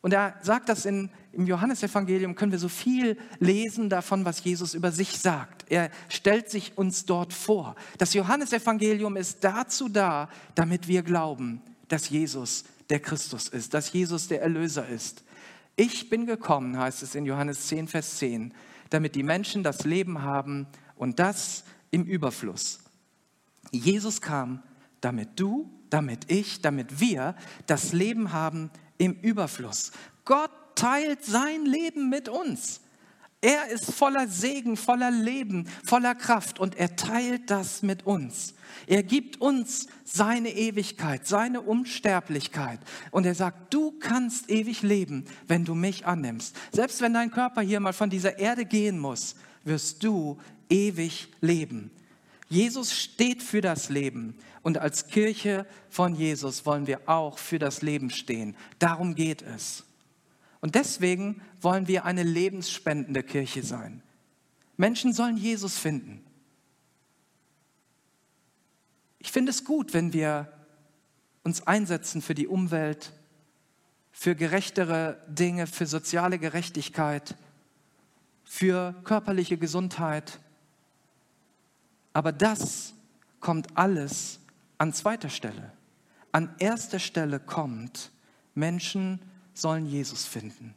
Und 0.00 0.14
er 0.14 0.34
sagt 0.40 0.70
das 0.70 0.86
in, 0.86 1.10
im 1.32 1.46
Johannesevangelium, 1.46 2.34
können 2.34 2.52
wir 2.52 2.58
so 2.58 2.70
viel 2.70 3.18
lesen 3.38 3.90
davon, 3.90 4.24
was 4.24 4.42
Jesus 4.42 4.72
über 4.72 4.90
sich 4.90 5.18
sagt. 5.18 5.66
Er 5.70 5.90
stellt 6.08 6.50
sich 6.50 6.76
uns 6.78 7.04
dort 7.04 7.34
vor. 7.34 7.76
Das 7.98 8.14
Johannesevangelium 8.14 9.16
ist 9.16 9.44
dazu 9.44 9.90
da, 9.90 10.30
damit 10.54 10.88
wir 10.88 11.02
glauben, 11.02 11.60
dass 11.88 12.08
Jesus 12.08 12.64
der 12.88 13.00
Christus 13.00 13.48
ist, 13.48 13.74
dass 13.74 13.92
Jesus 13.92 14.28
der 14.28 14.40
Erlöser 14.40 14.88
ist. 14.88 15.24
Ich 15.76 16.10
bin 16.10 16.26
gekommen, 16.26 16.78
heißt 16.78 17.02
es 17.02 17.14
in 17.14 17.24
Johannes 17.24 17.66
10, 17.68 17.88
Vers 17.88 18.18
10, 18.18 18.54
damit 18.90 19.14
die 19.14 19.22
Menschen 19.22 19.62
das 19.62 19.84
Leben 19.84 20.22
haben 20.22 20.66
und 20.96 21.18
das 21.18 21.64
im 21.90 22.04
Überfluss. 22.04 22.80
Jesus 23.70 24.20
kam, 24.20 24.62
damit 25.00 25.40
du, 25.40 25.70
damit 25.88 26.30
ich, 26.30 26.60
damit 26.60 27.00
wir 27.00 27.34
das 27.66 27.92
Leben 27.92 28.32
haben 28.32 28.70
im 28.98 29.14
Überfluss. 29.14 29.92
Gott 30.24 30.50
teilt 30.74 31.24
sein 31.24 31.64
Leben 31.64 32.08
mit 32.08 32.28
uns. 32.28 32.80
Er 33.44 33.66
ist 33.70 33.92
voller 33.92 34.28
Segen, 34.28 34.76
voller 34.76 35.10
Leben, 35.10 35.66
voller 35.84 36.14
Kraft 36.14 36.60
und 36.60 36.76
er 36.76 36.94
teilt 36.94 37.50
das 37.50 37.82
mit 37.82 38.06
uns. 38.06 38.54
Er 38.86 39.02
gibt 39.02 39.40
uns 39.40 39.88
seine 40.04 40.50
Ewigkeit, 40.50 41.26
seine 41.26 41.60
Unsterblichkeit 41.60 42.78
und 43.10 43.26
er 43.26 43.34
sagt, 43.34 43.74
du 43.74 43.98
kannst 43.98 44.48
ewig 44.48 44.82
leben, 44.82 45.24
wenn 45.48 45.64
du 45.64 45.74
mich 45.74 46.06
annimmst. 46.06 46.54
Selbst 46.70 47.00
wenn 47.00 47.14
dein 47.14 47.32
Körper 47.32 47.62
hier 47.62 47.80
mal 47.80 47.92
von 47.92 48.10
dieser 48.10 48.38
Erde 48.38 48.64
gehen 48.64 49.00
muss, 49.00 49.34
wirst 49.64 50.04
du 50.04 50.38
ewig 50.70 51.28
leben. 51.40 51.90
Jesus 52.48 52.96
steht 52.96 53.42
für 53.42 53.60
das 53.60 53.88
Leben 53.88 54.36
und 54.62 54.78
als 54.78 55.08
Kirche 55.08 55.66
von 55.90 56.14
Jesus 56.14 56.64
wollen 56.64 56.86
wir 56.86 57.08
auch 57.08 57.38
für 57.38 57.58
das 57.58 57.82
Leben 57.82 58.08
stehen. 58.10 58.54
Darum 58.78 59.16
geht 59.16 59.42
es. 59.42 59.82
Und 60.62 60.76
deswegen 60.76 61.42
wollen 61.60 61.88
wir 61.88 62.04
eine 62.06 62.22
lebensspendende 62.22 63.24
Kirche 63.24 63.62
sein. 63.64 64.00
Menschen 64.76 65.12
sollen 65.12 65.36
Jesus 65.36 65.76
finden. 65.76 66.24
Ich 69.18 69.32
finde 69.32 69.50
es 69.50 69.64
gut, 69.64 69.92
wenn 69.92 70.12
wir 70.12 70.50
uns 71.42 71.66
einsetzen 71.66 72.22
für 72.22 72.34
die 72.34 72.46
Umwelt, 72.46 73.12
für 74.12 74.36
gerechtere 74.36 75.20
Dinge, 75.26 75.66
für 75.66 75.86
soziale 75.86 76.38
Gerechtigkeit, 76.38 77.34
für 78.44 78.94
körperliche 79.02 79.58
Gesundheit. 79.58 80.38
Aber 82.12 82.30
das 82.30 82.94
kommt 83.40 83.76
alles 83.76 84.38
an 84.78 84.92
zweiter 84.92 85.28
Stelle. 85.28 85.72
An 86.30 86.54
erster 86.58 87.00
Stelle 87.00 87.40
kommt, 87.40 88.12
Menschen 88.54 89.20
sollen 89.54 89.86
Jesus 89.86 90.24
finden. 90.24 90.74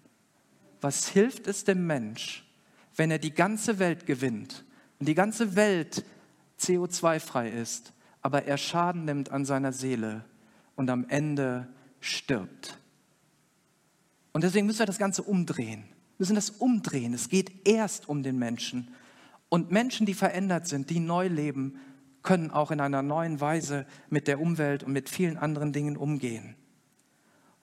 Was 0.81 1.07
hilft 1.07 1.47
es 1.47 1.63
dem 1.63 1.87
Mensch, 1.87 2.45
wenn 2.95 3.11
er 3.11 3.19
die 3.19 3.33
ganze 3.33 3.79
Welt 3.79 4.05
gewinnt 4.05 4.65
und 4.99 5.07
die 5.07 5.15
ganze 5.15 5.55
Welt 5.55 6.05
CO2-frei 6.59 7.49
ist, 7.49 7.93
aber 8.21 8.45
er 8.45 8.57
Schaden 8.57 9.05
nimmt 9.05 9.31
an 9.31 9.45
seiner 9.45 9.73
Seele 9.73 10.25
und 10.75 10.89
am 10.89 11.07
Ende 11.09 11.67
stirbt? 11.99 12.77
Und 14.33 14.43
deswegen 14.43 14.67
müssen 14.67 14.79
wir 14.79 14.85
das 14.85 14.97
Ganze 14.97 15.23
umdrehen. 15.23 15.85
Wir 16.17 16.23
müssen 16.25 16.35
das 16.35 16.49
umdrehen. 16.49 17.13
Es 17.13 17.29
geht 17.29 17.67
erst 17.67 18.09
um 18.09 18.21
den 18.21 18.37
Menschen. 18.37 18.93
Und 19.49 19.71
Menschen, 19.71 20.05
die 20.05 20.13
verändert 20.13 20.67
sind, 20.67 20.89
die 20.89 20.99
neu 20.99 21.27
leben, 21.27 21.79
können 22.21 22.51
auch 22.51 22.71
in 22.71 22.81
einer 22.81 23.01
neuen 23.01 23.39
Weise 23.39 23.85
mit 24.09 24.27
der 24.27 24.41
Umwelt 24.41 24.83
und 24.83 24.91
mit 24.91 25.09
vielen 25.09 25.37
anderen 25.37 25.71
Dingen 25.71 25.95
umgehen. 25.95 26.55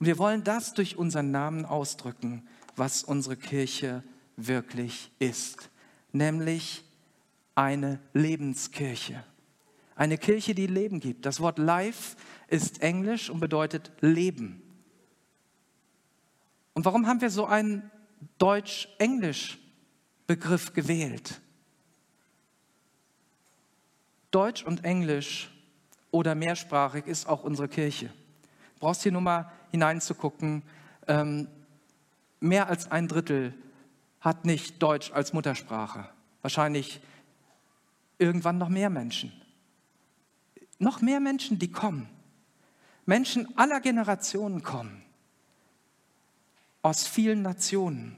Und 0.03 0.07
wir 0.07 0.19
wollen 0.19 0.43
das 0.43 0.75
durch 0.75 0.97
unseren 0.97 1.31
Namen 1.31 1.65
ausdrücken, 1.65 2.45
was 2.75 3.05
unsere 3.05 3.37
Kirche 3.37 4.03
wirklich 4.37 5.13
ist, 5.21 5.71
nämlich 6.11 6.83
eine 7.55 8.01
Lebenskirche. 8.13 9.23
Eine 9.95 10.19
Kirche, 10.19 10.57
die 10.57 10.67
Leben 10.67 10.99
gibt. 10.99 11.25
Das 11.25 11.39
Wort 11.39 11.61
Life 11.61 12.17
ist 12.49 12.83
Englisch 12.83 13.31
und 13.31 13.39
bedeutet 13.39 13.93
Leben. 14.01 14.61
Und 16.75 16.85
warum 16.85 17.07
haben 17.07 17.21
wir 17.21 17.31
so 17.31 17.47
einen 17.47 17.89
Deutsch-Englisch-Begriff 18.39 20.73
gewählt? 20.73 21.41
Deutsch 24.33 24.65
und 24.65 24.85
Englisch 24.85 25.49
oder 26.11 26.35
mehrsprachig 26.35 27.07
ist 27.07 27.29
auch 27.29 27.45
unsere 27.45 27.69
Kirche. 27.69 28.07
Du 28.07 28.81
brauchst 28.81 29.05
hier 29.05 29.13
nur 29.13 29.21
mal 29.21 29.53
hineinzugucken. 29.73 30.63
Ähm, 31.09 31.49
mehr 32.39 32.69
als 32.69 32.91
ein 32.93 33.09
Drittel 33.09 33.55
hat 34.21 34.45
nicht 34.45 34.81
Deutsch 34.81 35.11
als 35.13 35.33
Muttersprache. 35.33 36.09
Wahrscheinlich 36.43 37.01
irgendwann 38.19 38.59
noch 38.59 38.69
mehr 38.69 38.89
Menschen. 38.89 39.33
Noch 40.79 41.01
mehr 41.01 41.19
Menschen, 41.19 41.59
die 41.59 41.73
kommen. 41.73 42.09
Menschen 43.05 43.59
aller 43.59 43.81
Generationen 43.81 44.63
kommen. 44.63 45.03
Aus 46.83 47.07
vielen 47.07 47.43
Nationen. 47.43 48.17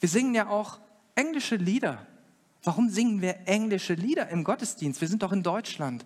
Wir 0.00 0.08
singen 0.08 0.34
ja 0.34 0.48
auch 0.48 0.80
englische 1.14 1.56
Lieder. 1.56 2.06
Warum 2.62 2.88
singen 2.88 3.20
wir 3.20 3.46
englische 3.46 3.94
Lieder 3.94 4.28
im 4.30 4.42
Gottesdienst? 4.42 5.00
Wir 5.00 5.08
sind 5.08 5.22
doch 5.22 5.32
in 5.32 5.42
Deutschland, 5.42 6.04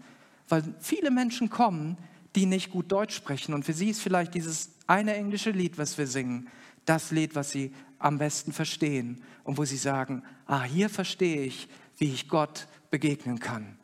weil 0.49 0.63
viele 0.81 1.11
Menschen 1.11 1.51
kommen, 1.51 1.97
die 2.37 2.47
nicht 2.47 2.71
gut 2.71 2.93
Deutsch 2.93 3.15
sprechen. 3.15 3.55
Und 3.55 3.65
für 3.65 3.73
sie 3.73 3.91
ist 3.91 4.01
vielleicht 4.01 4.35
dieses 4.35 4.71
eine 4.87 5.15
englische 5.15 5.51
Lied, 5.51 5.79
was 5.79 5.99
wir 5.99 6.07
singen, 6.07 6.49
das 6.85 7.11
Lied, 7.11 7.35
was 7.35 7.51
sie 7.51 7.73
am 7.99 8.19
besten 8.19 8.53
verstehen 8.53 9.23
und 9.45 9.59
wo 9.59 9.65
sie 9.65 9.77
sagen, 9.77 10.23
ah, 10.47 10.63
hier 10.63 10.89
verstehe 10.89 11.43
ich, 11.43 11.69
wie 11.97 12.13
ich 12.13 12.29
Gott 12.29 12.69
begegnen 12.91 13.39
kann. 13.41 13.79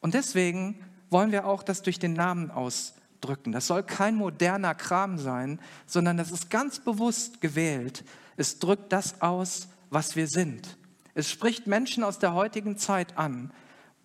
Und 0.00 0.14
deswegen 0.14 0.84
wollen 1.10 1.32
wir 1.32 1.46
auch 1.46 1.62
das 1.62 1.82
durch 1.82 1.98
den 1.98 2.14
Namen 2.14 2.50
ausdrücken. 2.50 3.52
Das 3.52 3.66
soll 3.66 3.82
kein 3.82 4.14
moderner 4.14 4.74
Kram 4.74 5.18
sein, 5.18 5.60
sondern 5.86 6.16
das 6.16 6.30
ist 6.30 6.50
ganz 6.50 6.78
bewusst 6.78 7.40
gewählt. 7.40 8.04
Es 8.36 8.58
drückt 8.58 8.92
das 8.92 9.20
aus, 9.20 9.68
was 9.90 10.16
wir 10.16 10.28
sind. 10.28 10.78
Es 11.14 11.28
spricht 11.28 11.66
Menschen 11.66 12.04
aus 12.04 12.18
der 12.18 12.32
heutigen 12.32 12.78
Zeit 12.78 13.18
an 13.18 13.52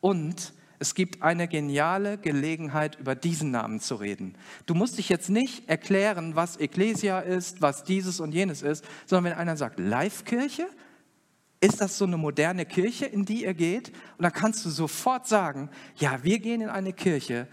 und 0.01 0.53
es 0.79 0.95
gibt 0.95 1.21
eine 1.21 1.47
geniale 1.47 2.17
Gelegenheit, 2.17 2.99
über 2.99 3.15
diesen 3.15 3.51
Namen 3.51 3.79
zu 3.79 3.95
reden. 3.95 4.37
Du 4.65 4.73
musst 4.73 4.97
dich 4.97 5.09
jetzt 5.09 5.29
nicht 5.29 5.69
erklären, 5.69 6.35
was 6.35 6.57
Ecclesia 6.57 7.19
ist, 7.19 7.61
was 7.61 7.83
dieses 7.83 8.19
und 8.19 8.33
jenes 8.33 8.61
ist, 8.61 8.85
sondern 9.05 9.31
wenn 9.31 9.39
einer 9.39 9.57
sagt, 9.57 9.79
Live-Kirche, 9.79 10.67
ist 11.61 11.81
das 11.81 11.97
so 11.97 12.05
eine 12.05 12.17
moderne 12.17 12.65
Kirche, 12.65 13.05
in 13.05 13.25
die 13.25 13.43
ihr 13.43 13.53
geht? 13.53 13.89
Und 14.17 14.23
dann 14.23 14.33
kannst 14.33 14.65
du 14.65 14.69
sofort 14.69 15.27
sagen, 15.27 15.69
ja, 15.95 16.23
wir 16.23 16.39
gehen 16.39 16.61
in 16.61 16.69
eine 16.69 16.93
Kirche, 16.93 17.47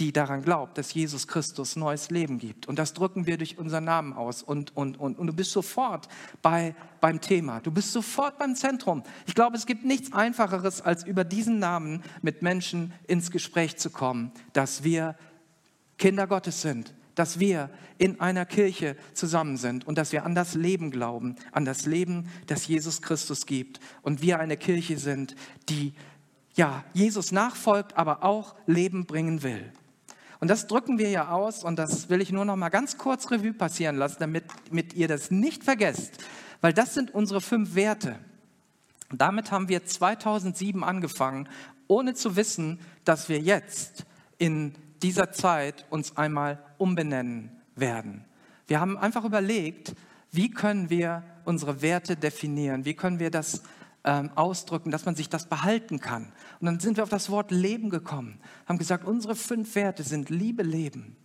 die 0.00 0.12
daran 0.12 0.42
glaubt, 0.42 0.76
dass 0.76 0.92
Jesus 0.92 1.28
Christus 1.28 1.76
neues 1.76 2.10
Leben 2.10 2.38
gibt. 2.38 2.66
Und 2.66 2.78
das 2.78 2.94
drücken 2.94 3.26
wir 3.26 3.38
durch 3.38 3.58
unseren 3.58 3.84
Namen 3.84 4.12
aus. 4.12 4.42
Und, 4.42 4.76
und, 4.76 4.98
und, 4.98 5.18
und 5.18 5.26
du 5.28 5.32
bist 5.32 5.52
sofort 5.52 6.08
bei, 6.42 6.74
beim 7.00 7.20
Thema. 7.20 7.60
Du 7.60 7.70
bist 7.70 7.92
sofort 7.92 8.36
beim 8.38 8.56
Zentrum. 8.56 9.04
Ich 9.26 9.36
glaube, 9.36 9.56
es 9.56 9.66
gibt 9.66 9.84
nichts 9.84 10.12
Einfacheres, 10.12 10.82
als 10.82 11.04
über 11.04 11.22
diesen 11.22 11.60
Namen 11.60 12.02
mit 12.22 12.42
Menschen 12.42 12.92
ins 13.06 13.30
Gespräch 13.30 13.76
zu 13.76 13.90
kommen, 13.90 14.32
dass 14.52 14.82
wir 14.82 15.14
Kinder 15.96 16.26
Gottes 16.26 16.60
sind, 16.60 16.92
dass 17.14 17.38
wir 17.38 17.70
in 17.98 18.20
einer 18.20 18.46
Kirche 18.46 18.96
zusammen 19.12 19.56
sind 19.56 19.86
und 19.86 19.96
dass 19.96 20.10
wir 20.10 20.26
an 20.26 20.34
das 20.34 20.54
Leben 20.54 20.90
glauben, 20.90 21.36
an 21.52 21.64
das 21.64 21.86
Leben, 21.86 22.28
das 22.48 22.66
Jesus 22.66 23.00
Christus 23.00 23.46
gibt. 23.46 23.78
Und 24.02 24.22
wir 24.22 24.40
eine 24.40 24.56
Kirche 24.56 24.98
sind, 24.98 25.36
die 25.68 25.94
ja, 26.56 26.84
Jesus 26.92 27.30
nachfolgt, 27.32 27.96
aber 27.96 28.24
auch 28.24 28.56
Leben 28.66 29.06
bringen 29.06 29.44
will. 29.44 29.72
Und 30.44 30.48
das 30.48 30.66
drücken 30.66 30.98
wir 30.98 31.08
ja 31.08 31.28
aus 31.30 31.64
und 31.64 31.78
das 31.78 32.10
will 32.10 32.20
ich 32.20 32.30
nur 32.30 32.44
noch 32.44 32.56
mal 32.56 32.68
ganz 32.68 32.98
kurz 32.98 33.30
Revue 33.30 33.54
passieren 33.54 33.96
lassen, 33.96 34.16
damit, 34.18 34.44
damit 34.68 34.92
ihr 34.92 35.08
das 35.08 35.30
nicht 35.30 35.64
vergesst, 35.64 36.22
weil 36.60 36.74
das 36.74 36.92
sind 36.92 37.14
unsere 37.14 37.40
fünf 37.40 37.74
Werte. 37.74 38.18
Damit 39.10 39.50
haben 39.50 39.70
wir 39.70 39.86
2007 39.86 40.84
angefangen, 40.84 41.48
ohne 41.88 42.12
zu 42.12 42.36
wissen, 42.36 42.78
dass 43.06 43.30
wir 43.30 43.38
jetzt 43.38 44.04
in 44.36 44.74
dieser 45.02 45.32
Zeit 45.32 45.86
uns 45.88 46.18
einmal 46.18 46.62
umbenennen 46.76 47.50
werden. 47.74 48.26
Wir 48.66 48.80
haben 48.80 48.98
einfach 48.98 49.24
überlegt, 49.24 49.94
wie 50.30 50.50
können 50.50 50.90
wir 50.90 51.22
unsere 51.46 51.80
Werte 51.80 52.16
definieren, 52.16 52.84
wie 52.84 52.92
können 52.92 53.18
wir 53.18 53.30
das 53.30 53.62
ähm, 54.04 54.30
ausdrücken, 54.34 54.90
dass 54.90 55.06
man 55.06 55.14
sich 55.14 55.28
das 55.28 55.48
behalten 55.48 56.00
kann. 56.00 56.32
Und 56.60 56.66
dann 56.66 56.80
sind 56.80 56.96
wir 56.96 57.04
auf 57.04 57.10
das 57.10 57.30
Wort 57.30 57.50
Leben 57.50 57.90
gekommen, 57.90 58.38
haben 58.66 58.78
gesagt, 58.78 59.04
unsere 59.04 59.34
fünf 59.34 59.74
Werte 59.74 60.02
sind 60.02 60.30
Liebe 60.30 60.62
leben, 60.62 61.16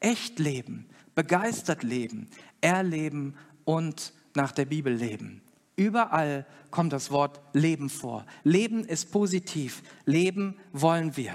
echt 0.00 0.38
leben, 0.38 0.86
begeistert 1.14 1.82
leben, 1.82 2.28
erleben 2.60 3.34
und 3.64 4.12
nach 4.34 4.52
der 4.52 4.66
Bibel 4.66 4.92
leben. 4.92 5.42
Überall 5.76 6.46
kommt 6.70 6.92
das 6.92 7.10
Wort 7.10 7.40
Leben 7.52 7.88
vor. 7.88 8.26
Leben 8.44 8.84
ist 8.84 9.10
positiv. 9.10 9.82
Leben 10.04 10.56
wollen 10.72 11.16
wir. 11.16 11.34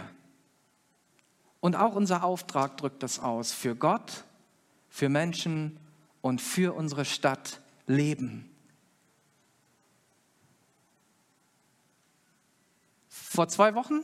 Und 1.60 1.76
auch 1.76 1.96
unser 1.96 2.24
Auftrag 2.24 2.78
drückt 2.78 3.04
das 3.04 3.20
aus. 3.20 3.52
Für 3.52 3.76
Gott, 3.76 4.26
für 4.90 5.10
Menschen 5.10 5.80
und 6.22 6.42
für 6.42 6.76
unsere 6.76 7.04
Stadt 7.04 7.62
leben. 7.88 8.50
Vor 13.38 13.50
zwei 13.50 13.76
Wochen 13.76 14.02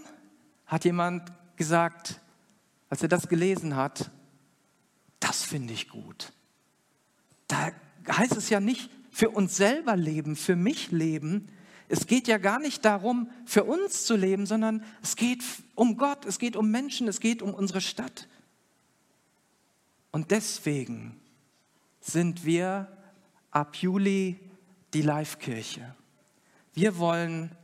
hat 0.68 0.86
jemand 0.86 1.32
gesagt, 1.56 2.22
als 2.88 3.02
er 3.02 3.08
das 3.08 3.28
gelesen 3.28 3.76
hat, 3.76 4.12
das 5.20 5.42
finde 5.42 5.74
ich 5.74 5.90
gut. 5.90 6.32
Da 7.48 7.72
heißt 8.08 8.38
es 8.38 8.52
ja 8.52 8.60
nicht 8.60 8.92
für 9.10 9.32
uns 9.32 9.58
selber 9.58 9.96
leben, 9.96 10.36
für 10.36 10.56
mich 10.56 10.92
leben. 10.92 11.48
Es 11.90 12.06
geht 12.06 12.28
ja 12.28 12.38
gar 12.38 12.60
nicht 12.60 12.86
darum, 12.86 13.28
für 13.44 13.64
uns 13.64 14.06
zu 14.06 14.16
leben, 14.16 14.46
sondern 14.46 14.84
es 15.02 15.16
geht 15.16 15.44
um 15.74 15.98
Gott, 15.98 16.28
es 16.28 16.38
geht 16.38 16.56
um 16.56 16.70
Menschen, 16.70 17.08
es 17.08 17.20
geht 17.20 17.42
um 17.42 17.56
unsere 17.56 17.82
Stadt. 17.82 18.28
Und 20.12 20.30
deswegen 20.30 21.20
sind 22.02 22.46
wir 22.46 22.88
ab 23.50 23.78
Juli 23.78 24.40
die 24.94 25.02
Live-Kirche. 25.02 25.96
Wir 26.76 27.00
wollen 27.00 27.58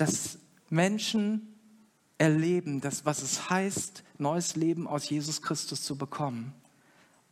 dass 0.00 0.38
Menschen 0.70 1.54
erleben, 2.16 2.80
das, 2.80 3.04
was 3.04 3.22
es 3.22 3.50
heißt, 3.50 4.02
neues 4.18 4.56
Leben 4.56 4.86
aus 4.86 5.10
Jesus 5.10 5.42
Christus 5.42 5.82
zu 5.82 5.96
bekommen. 5.96 6.54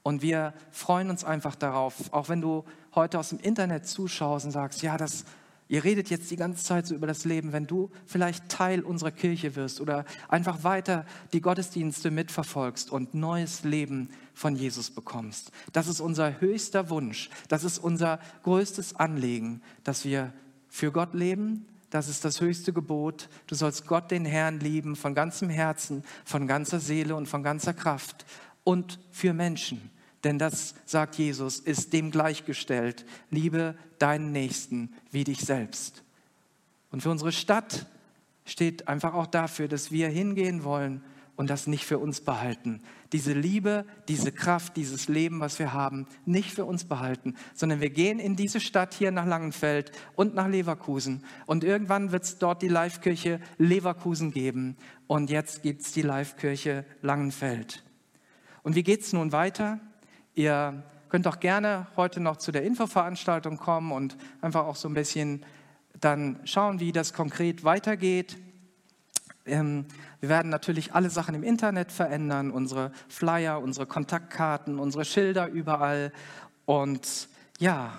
Und 0.02 0.20
wir 0.20 0.52
freuen 0.70 1.08
uns 1.08 1.24
einfach 1.24 1.54
darauf, 1.54 2.12
auch 2.12 2.28
wenn 2.28 2.42
du 2.42 2.64
heute 2.94 3.18
aus 3.18 3.30
dem 3.30 3.40
Internet 3.40 3.86
zuschaust 3.86 4.44
und 4.44 4.50
sagst, 4.50 4.82
ja, 4.82 4.98
das, 4.98 5.24
ihr 5.68 5.82
redet 5.82 6.10
jetzt 6.10 6.30
die 6.30 6.36
ganze 6.36 6.62
Zeit 6.62 6.86
so 6.86 6.94
über 6.94 7.06
das 7.06 7.24
Leben, 7.24 7.52
wenn 7.52 7.66
du 7.66 7.90
vielleicht 8.04 8.50
Teil 8.50 8.82
unserer 8.82 9.12
Kirche 9.12 9.56
wirst 9.56 9.80
oder 9.80 10.04
einfach 10.28 10.62
weiter 10.62 11.06
die 11.32 11.40
Gottesdienste 11.40 12.10
mitverfolgst 12.10 12.90
und 12.90 13.14
neues 13.14 13.64
Leben 13.64 14.10
von 14.34 14.56
Jesus 14.56 14.90
bekommst. 14.90 15.52
Das 15.72 15.88
ist 15.88 16.00
unser 16.00 16.40
höchster 16.40 16.90
Wunsch. 16.90 17.30
Das 17.48 17.64
ist 17.64 17.78
unser 17.78 18.20
größtes 18.42 18.96
Anliegen, 18.96 19.62
dass 19.84 20.04
wir 20.04 20.32
für 20.68 20.92
Gott 20.92 21.14
leben. 21.14 21.66
Das 21.90 22.08
ist 22.08 22.24
das 22.24 22.40
höchste 22.40 22.72
Gebot. 22.72 23.28
Du 23.46 23.54
sollst 23.54 23.86
Gott, 23.86 24.10
den 24.10 24.24
Herrn, 24.24 24.60
lieben 24.60 24.94
von 24.94 25.14
ganzem 25.14 25.48
Herzen, 25.48 26.04
von 26.24 26.46
ganzer 26.46 26.80
Seele 26.80 27.16
und 27.16 27.26
von 27.26 27.42
ganzer 27.42 27.72
Kraft 27.72 28.26
und 28.64 28.98
für 29.10 29.32
Menschen. 29.32 29.90
Denn 30.24 30.38
das, 30.38 30.74
sagt 30.84 31.16
Jesus, 31.16 31.60
ist 31.60 31.92
dem 31.92 32.10
gleichgestellt. 32.10 33.06
Liebe 33.30 33.76
deinen 33.98 34.32
Nächsten 34.32 34.92
wie 35.10 35.24
dich 35.24 35.40
selbst. 35.40 36.02
Und 36.90 37.02
für 37.02 37.10
unsere 37.10 37.32
Stadt 37.32 37.86
steht 38.44 38.88
einfach 38.88 39.14
auch 39.14 39.26
dafür, 39.26 39.68
dass 39.68 39.92
wir 39.92 40.08
hingehen 40.08 40.64
wollen 40.64 41.02
und 41.36 41.50
das 41.50 41.66
nicht 41.66 41.84
für 41.84 41.98
uns 41.98 42.20
behalten. 42.20 42.82
Diese 43.12 43.32
Liebe, 43.32 43.86
diese 44.06 44.32
Kraft, 44.32 44.76
dieses 44.76 45.08
Leben, 45.08 45.40
was 45.40 45.58
wir 45.58 45.72
haben, 45.72 46.06
nicht 46.26 46.52
für 46.52 46.64
uns 46.64 46.84
behalten, 46.84 47.34
sondern 47.54 47.80
wir 47.80 47.90
gehen 47.90 48.18
in 48.18 48.36
diese 48.36 48.60
Stadt 48.60 48.92
hier 48.92 49.10
nach 49.10 49.26
Langenfeld 49.26 49.92
und 50.14 50.34
nach 50.34 50.48
Leverkusen. 50.48 51.24
Und 51.46 51.64
irgendwann 51.64 52.12
wird 52.12 52.24
es 52.24 52.38
dort 52.38 52.60
die 52.60 52.68
Live-Kirche 52.68 53.40
Leverkusen 53.56 54.30
geben. 54.30 54.76
Und 55.06 55.30
jetzt 55.30 55.62
gibt 55.62 55.82
es 55.82 55.92
die 55.92 56.02
Live-Kirche 56.02 56.84
Langenfeld. 57.00 57.82
Und 58.62 58.74
wie 58.74 58.82
geht 58.82 59.00
es 59.00 59.14
nun 59.14 59.32
weiter? 59.32 59.80
Ihr 60.34 60.82
könnt 61.08 61.26
auch 61.26 61.40
gerne 61.40 61.86
heute 61.96 62.20
noch 62.20 62.36
zu 62.36 62.52
der 62.52 62.62
Infoveranstaltung 62.64 63.56
kommen 63.56 63.92
und 63.92 64.16
einfach 64.42 64.66
auch 64.66 64.76
so 64.76 64.88
ein 64.88 64.94
bisschen 64.94 65.44
dann 66.00 66.40
schauen, 66.44 66.80
wie 66.80 66.92
das 66.92 67.12
konkret 67.12 67.64
weitergeht. 67.64 68.36
Ähm, 69.48 69.86
wir 70.20 70.28
werden 70.28 70.50
natürlich 70.50 70.94
alle 70.94 71.10
Sachen 71.10 71.34
im 71.34 71.42
Internet 71.42 71.92
verändern, 71.92 72.50
unsere 72.50 72.92
Flyer, 73.08 73.60
unsere 73.60 73.86
Kontaktkarten, 73.86 74.78
unsere 74.78 75.04
Schilder 75.04 75.48
überall. 75.48 76.12
Und 76.66 77.28
ja, 77.58 77.92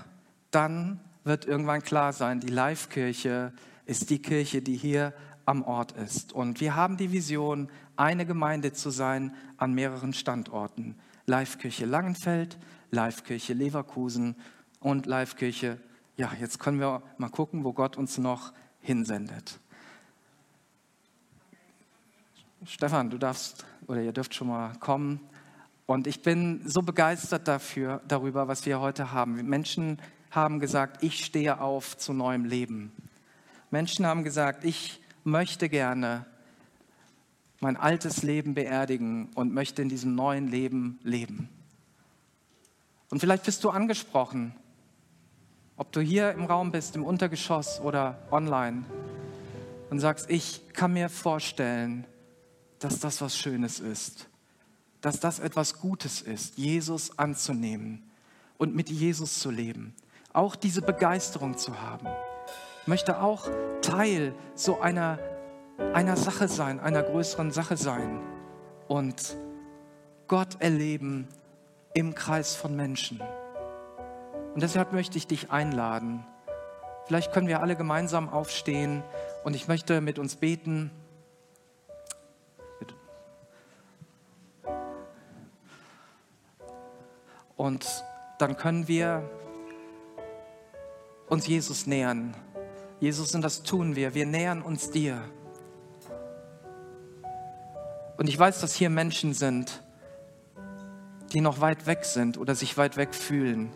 dann 0.51 0.99
wird 1.23 1.45
irgendwann 1.45 1.81
klar 1.81 2.13
sein, 2.13 2.39
die 2.39 2.47
Live-Kirche 2.47 3.53
ist 3.85 4.09
die 4.09 4.21
Kirche, 4.21 4.61
die 4.61 4.75
hier 4.75 5.13
am 5.45 5.63
Ort 5.63 5.93
ist. 5.93 6.33
Und 6.33 6.61
wir 6.61 6.75
haben 6.75 6.97
die 6.97 7.11
Vision, 7.11 7.69
eine 7.95 8.25
Gemeinde 8.25 8.71
zu 8.71 8.91
sein 8.91 9.33
an 9.57 9.73
mehreren 9.73 10.13
Standorten. 10.13 10.95
Live-Kirche 11.25 11.85
Langenfeld, 11.85 12.57
Live-Kirche 12.91 13.53
Leverkusen 13.53 14.35
und 14.79 15.05
Live-Kirche 15.05 15.79
ja, 16.19 16.33
jetzt 16.37 16.59
können 16.59 16.81
wir 16.81 17.01
mal 17.17 17.29
gucken, 17.29 17.63
wo 17.63 17.71
Gott 17.71 17.95
uns 17.95 18.17
noch 18.17 18.51
hinsendet. 18.81 19.57
Stefan, 22.65 23.09
du 23.09 23.17
darfst 23.17 23.65
oder 23.87 24.01
ihr 24.01 24.11
dürft 24.11 24.33
schon 24.35 24.47
mal 24.47 24.73
kommen. 24.79 25.19
Und 25.85 26.07
ich 26.07 26.21
bin 26.21 26.61
so 26.65 26.81
begeistert 26.81 27.47
dafür, 27.47 28.01
darüber, 28.07 28.47
was 28.47 28.65
wir 28.65 28.79
heute 28.79 29.11
haben. 29.11 29.35
Menschen 29.47 29.99
haben 30.31 30.59
gesagt, 30.59 31.03
ich 31.03 31.25
stehe 31.25 31.59
auf 31.61 31.97
zu 31.97 32.13
neuem 32.13 32.45
Leben. 32.45 32.91
Menschen 33.71 34.05
haben 34.05 34.23
gesagt, 34.23 34.63
ich 34.63 35.01
möchte 35.23 35.69
gerne 35.69 36.25
mein 37.59 37.75
altes 37.75 38.23
Leben 38.23 38.53
beerdigen 38.53 39.29
und 39.35 39.53
möchte 39.53 39.81
in 39.81 39.89
diesem 39.89 40.15
neuen 40.15 40.47
Leben 40.47 40.99
leben. 41.03 41.49
Und 43.09 43.19
vielleicht 43.19 43.45
bist 43.45 43.63
du 43.63 43.69
angesprochen 43.69 44.53
ob 45.79 45.93
du 45.93 46.01
hier 46.01 46.31
im 46.31 46.43
Raum 46.43 46.71
bist, 46.71 46.97
im 46.97 47.05
Untergeschoss 47.05 47.79
oder 47.79 48.19
online 48.31 48.83
und 49.89 50.01
sagst, 50.01 50.29
ich 50.29 50.73
kann 50.73 50.91
mir 50.91 51.07
vorstellen, 51.07 52.03
dass 52.79 52.99
das 52.99 53.21
was 53.21 53.37
Schönes 53.37 53.79
ist, 53.79 54.27
dass 55.01 55.19
das 55.19 55.39
etwas 55.39 55.79
Gutes 55.79 56.21
ist, 56.21 56.57
Jesus 56.57 57.17
anzunehmen 57.17 58.03
und 58.57 58.75
mit 58.75 58.89
Jesus 58.89 59.39
zu 59.39 59.51
leben, 59.51 59.95
auch 60.33 60.55
diese 60.55 60.81
Begeisterung 60.81 61.57
zu 61.57 61.81
haben. 61.81 62.07
Ich 62.81 62.87
möchte 62.87 63.21
auch 63.21 63.47
Teil 63.81 64.33
so 64.55 64.81
einer, 64.81 65.19
einer 65.93 66.17
Sache 66.17 66.47
sein, 66.47 66.79
einer 66.79 67.03
größeren 67.03 67.51
Sache 67.51 67.77
sein 67.77 68.19
und 68.87 69.37
Gott 70.27 70.57
erleben 70.59 71.27
im 71.93 72.15
Kreis 72.15 72.55
von 72.55 72.75
Menschen. 72.75 73.21
Und 74.53 74.63
deshalb 74.63 74.93
möchte 74.93 75.17
ich 75.17 75.27
dich 75.27 75.51
einladen. 75.51 76.25
Vielleicht 77.05 77.31
können 77.31 77.47
wir 77.47 77.61
alle 77.61 77.75
gemeinsam 77.75 78.29
aufstehen 78.29 79.03
und 79.43 79.55
ich 79.55 79.67
möchte 79.67 80.01
mit 80.01 80.19
uns 80.19 80.35
beten. 80.35 80.91
Und 87.59 87.85
dann 88.39 88.57
können 88.57 88.87
wir 88.87 89.29
uns 91.27 91.45
Jesus 91.45 91.85
nähern. 91.85 92.35
Jesus, 92.99 93.35
und 93.35 93.43
das 93.43 93.61
tun 93.61 93.95
wir. 93.95 94.15
Wir 94.15 94.25
nähern 94.25 94.63
uns 94.63 94.89
dir. 94.89 95.21
Und 98.17 98.27
ich 98.27 98.39
weiß, 98.39 98.61
dass 98.61 98.73
hier 98.73 98.89
Menschen 98.89 99.35
sind, 99.35 99.83
die 101.33 101.41
noch 101.41 101.61
weit 101.61 101.85
weg 101.85 102.03
sind 102.03 102.39
oder 102.39 102.55
sich 102.55 102.75
weit 102.77 102.97
weg 102.97 103.13
fühlen 103.13 103.71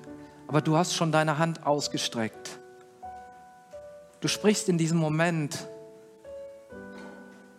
aber 0.54 0.62
du 0.62 0.78
hast 0.78 0.94
schon 0.94 1.12
deine 1.12 1.40
Hand 1.40 1.66
ausgestreckt. 1.66 2.60
Du 4.20 4.28
sprichst 4.28 4.70
in 4.70 4.78
diesem 4.78 5.00
Moment 5.00 5.68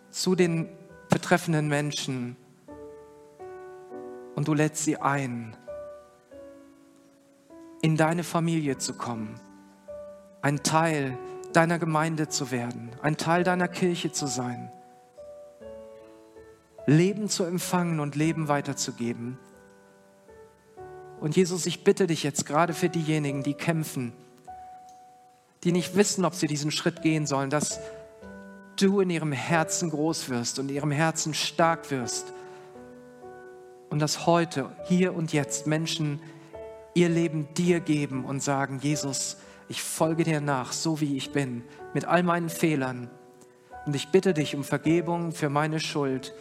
zu 0.09 0.35
den 0.35 0.69
betreffenden 1.09 1.67
Menschen 1.67 2.37
und 4.35 4.47
du 4.47 4.53
lädst 4.53 4.85
sie 4.85 4.95
ein, 4.95 5.57
in 7.85 7.97
deine 7.97 8.23
Familie 8.23 8.79
zu 8.79 8.95
kommen, 8.95 9.39
ein 10.41 10.63
Teil 10.63 11.19
deiner 11.53 11.77
Gemeinde 11.77 12.27
zu 12.27 12.49
werden, 12.49 12.89
ein 13.03 13.15
Teil 13.15 13.43
deiner 13.43 13.67
Kirche 13.67 14.11
zu 14.11 14.25
sein, 14.25 14.71
Leben 16.87 17.29
zu 17.29 17.43
empfangen 17.43 17.99
und 17.99 18.15
Leben 18.15 18.47
weiterzugeben. 18.47 19.37
Und 21.19 21.35
Jesus, 21.35 21.67
ich 21.67 21.83
bitte 21.83 22.07
dich 22.07 22.23
jetzt 22.23 22.47
gerade 22.47 22.73
für 22.73 22.89
diejenigen, 22.89 23.43
die 23.43 23.53
kämpfen, 23.53 24.13
die 25.63 25.71
nicht 25.71 25.95
wissen, 25.95 26.25
ob 26.25 26.33
sie 26.33 26.47
diesen 26.47 26.71
Schritt 26.71 27.03
gehen 27.03 27.27
sollen, 27.27 27.51
dass 27.51 27.79
du 28.77 28.99
in 28.99 29.11
ihrem 29.11 29.31
Herzen 29.31 29.91
groß 29.91 30.29
wirst 30.29 30.57
und 30.57 30.69
in 30.69 30.75
ihrem 30.75 30.91
Herzen 30.91 31.35
stark 31.35 31.91
wirst. 31.91 32.33
Und 33.91 33.99
dass 33.99 34.25
heute, 34.25 34.75
hier 34.87 35.13
und 35.13 35.33
jetzt 35.33 35.67
Menschen 35.67 36.19
ihr 36.95 37.09
Leben 37.09 37.53
dir 37.53 37.81
geben 37.81 38.25
und 38.25 38.41
sagen, 38.41 38.79
Jesus, 38.81 39.37
ich 39.67 39.83
folge 39.83 40.23
dir 40.23 40.41
nach, 40.41 40.71
so 40.71 41.01
wie 41.01 41.17
ich 41.17 41.31
bin, 41.31 41.63
mit 41.93 42.05
all 42.05 42.23
meinen 42.23 42.49
Fehlern. 42.49 43.09
Und 43.85 43.95
ich 43.95 44.09
bitte 44.09 44.33
dich 44.33 44.55
um 44.55 44.63
Vergebung 44.63 45.31
für 45.31 45.49
meine 45.49 45.79
Schuld. 45.79 46.33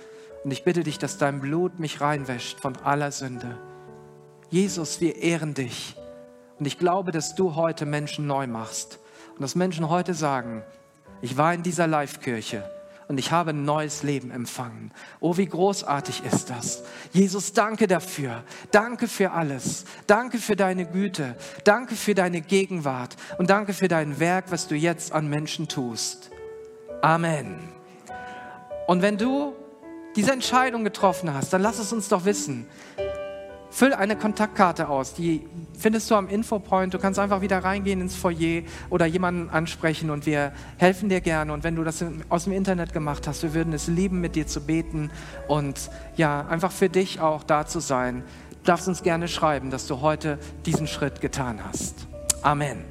Und 0.44 0.52
ich 0.52 0.64
bitte 0.64 0.82
dich, 0.82 0.98
dass 0.98 1.18
dein 1.18 1.40
Blut 1.40 1.78
mich 1.78 2.00
reinwäscht 2.00 2.60
von 2.60 2.76
aller 2.76 3.10
Sünde. 3.10 3.58
Jesus, 4.48 5.00
wir 5.00 5.16
ehren 5.16 5.54
dich. 5.54 5.96
Und 6.58 6.66
ich 6.66 6.78
glaube, 6.78 7.10
dass 7.10 7.34
du 7.34 7.56
heute 7.56 7.84
Menschen 7.84 8.26
neu 8.26 8.46
machst. 8.46 9.00
Und 9.34 9.42
dass 9.42 9.56
Menschen 9.56 9.88
heute 9.88 10.14
sagen, 10.14 10.62
ich 11.20 11.36
war 11.36 11.52
in 11.52 11.62
dieser 11.62 11.86
Live-Kirche 11.86 12.64
und 13.08 13.18
ich 13.18 13.30
habe 13.30 13.50
ein 13.50 13.64
neues 13.64 14.02
Leben 14.02 14.30
empfangen. 14.30 14.90
Oh, 15.20 15.36
wie 15.36 15.46
großartig 15.46 16.22
ist 16.24 16.50
das. 16.50 16.82
Jesus, 17.12 17.52
danke 17.52 17.86
dafür. 17.86 18.42
Danke 18.70 19.08
für 19.08 19.32
alles. 19.32 19.84
Danke 20.06 20.38
für 20.38 20.56
deine 20.56 20.86
Güte. 20.86 21.36
Danke 21.64 21.96
für 21.96 22.14
deine 22.14 22.40
Gegenwart. 22.40 23.16
Und 23.38 23.50
danke 23.50 23.72
für 23.72 23.88
dein 23.88 24.18
Werk, 24.20 24.46
was 24.50 24.68
du 24.68 24.74
jetzt 24.74 25.12
an 25.12 25.28
Menschen 25.28 25.68
tust. 25.68 26.30
Amen. 27.02 27.58
Und 28.86 29.02
wenn 29.02 29.18
du 29.18 29.54
diese 30.16 30.32
Entscheidung 30.32 30.84
getroffen 30.84 31.34
hast, 31.34 31.52
dann 31.52 31.62
lass 31.62 31.78
es 31.78 31.92
uns 31.92 32.08
doch 32.08 32.24
wissen. 32.24 32.66
Füll 33.74 33.92
eine 33.92 34.14
Kontaktkarte 34.14 34.88
aus, 34.88 35.14
die 35.14 35.42
findest 35.76 36.08
du 36.08 36.14
am 36.14 36.28
Infopoint. 36.28 36.94
Du 36.94 37.00
kannst 37.00 37.18
einfach 37.18 37.40
wieder 37.40 37.58
reingehen 37.58 38.00
ins 38.00 38.14
Foyer 38.14 38.62
oder 38.88 39.04
jemanden 39.04 39.50
ansprechen 39.50 40.10
und 40.10 40.26
wir 40.26 40.52
helfen 40.76 41.08
dir 41.08 41.20
gerne. 41.20 41.52
Und 41.52 41.64
wenn 41.64 41.74
du 41.74 41.82
das 41.82 42.04
aus 42.28 42.44
dem 42.44 42.52
Internet 42.52 42.92
gemacht 42.92 43.26
hast, 43.26 43.42
wir 43.42 43.52
würden 43.52 43.72
es 43.72 43.88
lieben, 43.88 44.20
mit 44.20 44.36
dir 44.36 44.46
zu 44.46 44.60
beten 44.60 45.10
und 45.48 45.90
ja, 46.16 46.46
einfach 46.46 46.70
für 46.70 46.88
dich 46.88 47.18
auch 47.18 47.42
da 47.42 47.66
zu 47.66 47.80
sein. 47.80 48.22
Du 48.50 48.66
darfst 48.66 48.86
uns 48.86 49.02
gerne 49.02 49.26
schreiben, 49.26 49.70
dass 49.70 49.88
du 49.88 50.00
heute 50.00 50.38
diesen 50.66 50.86
Schritt 50.86 51.20
getan 51.20 51.58
hast. 51.64 52.06
Amen. 52.42 52.84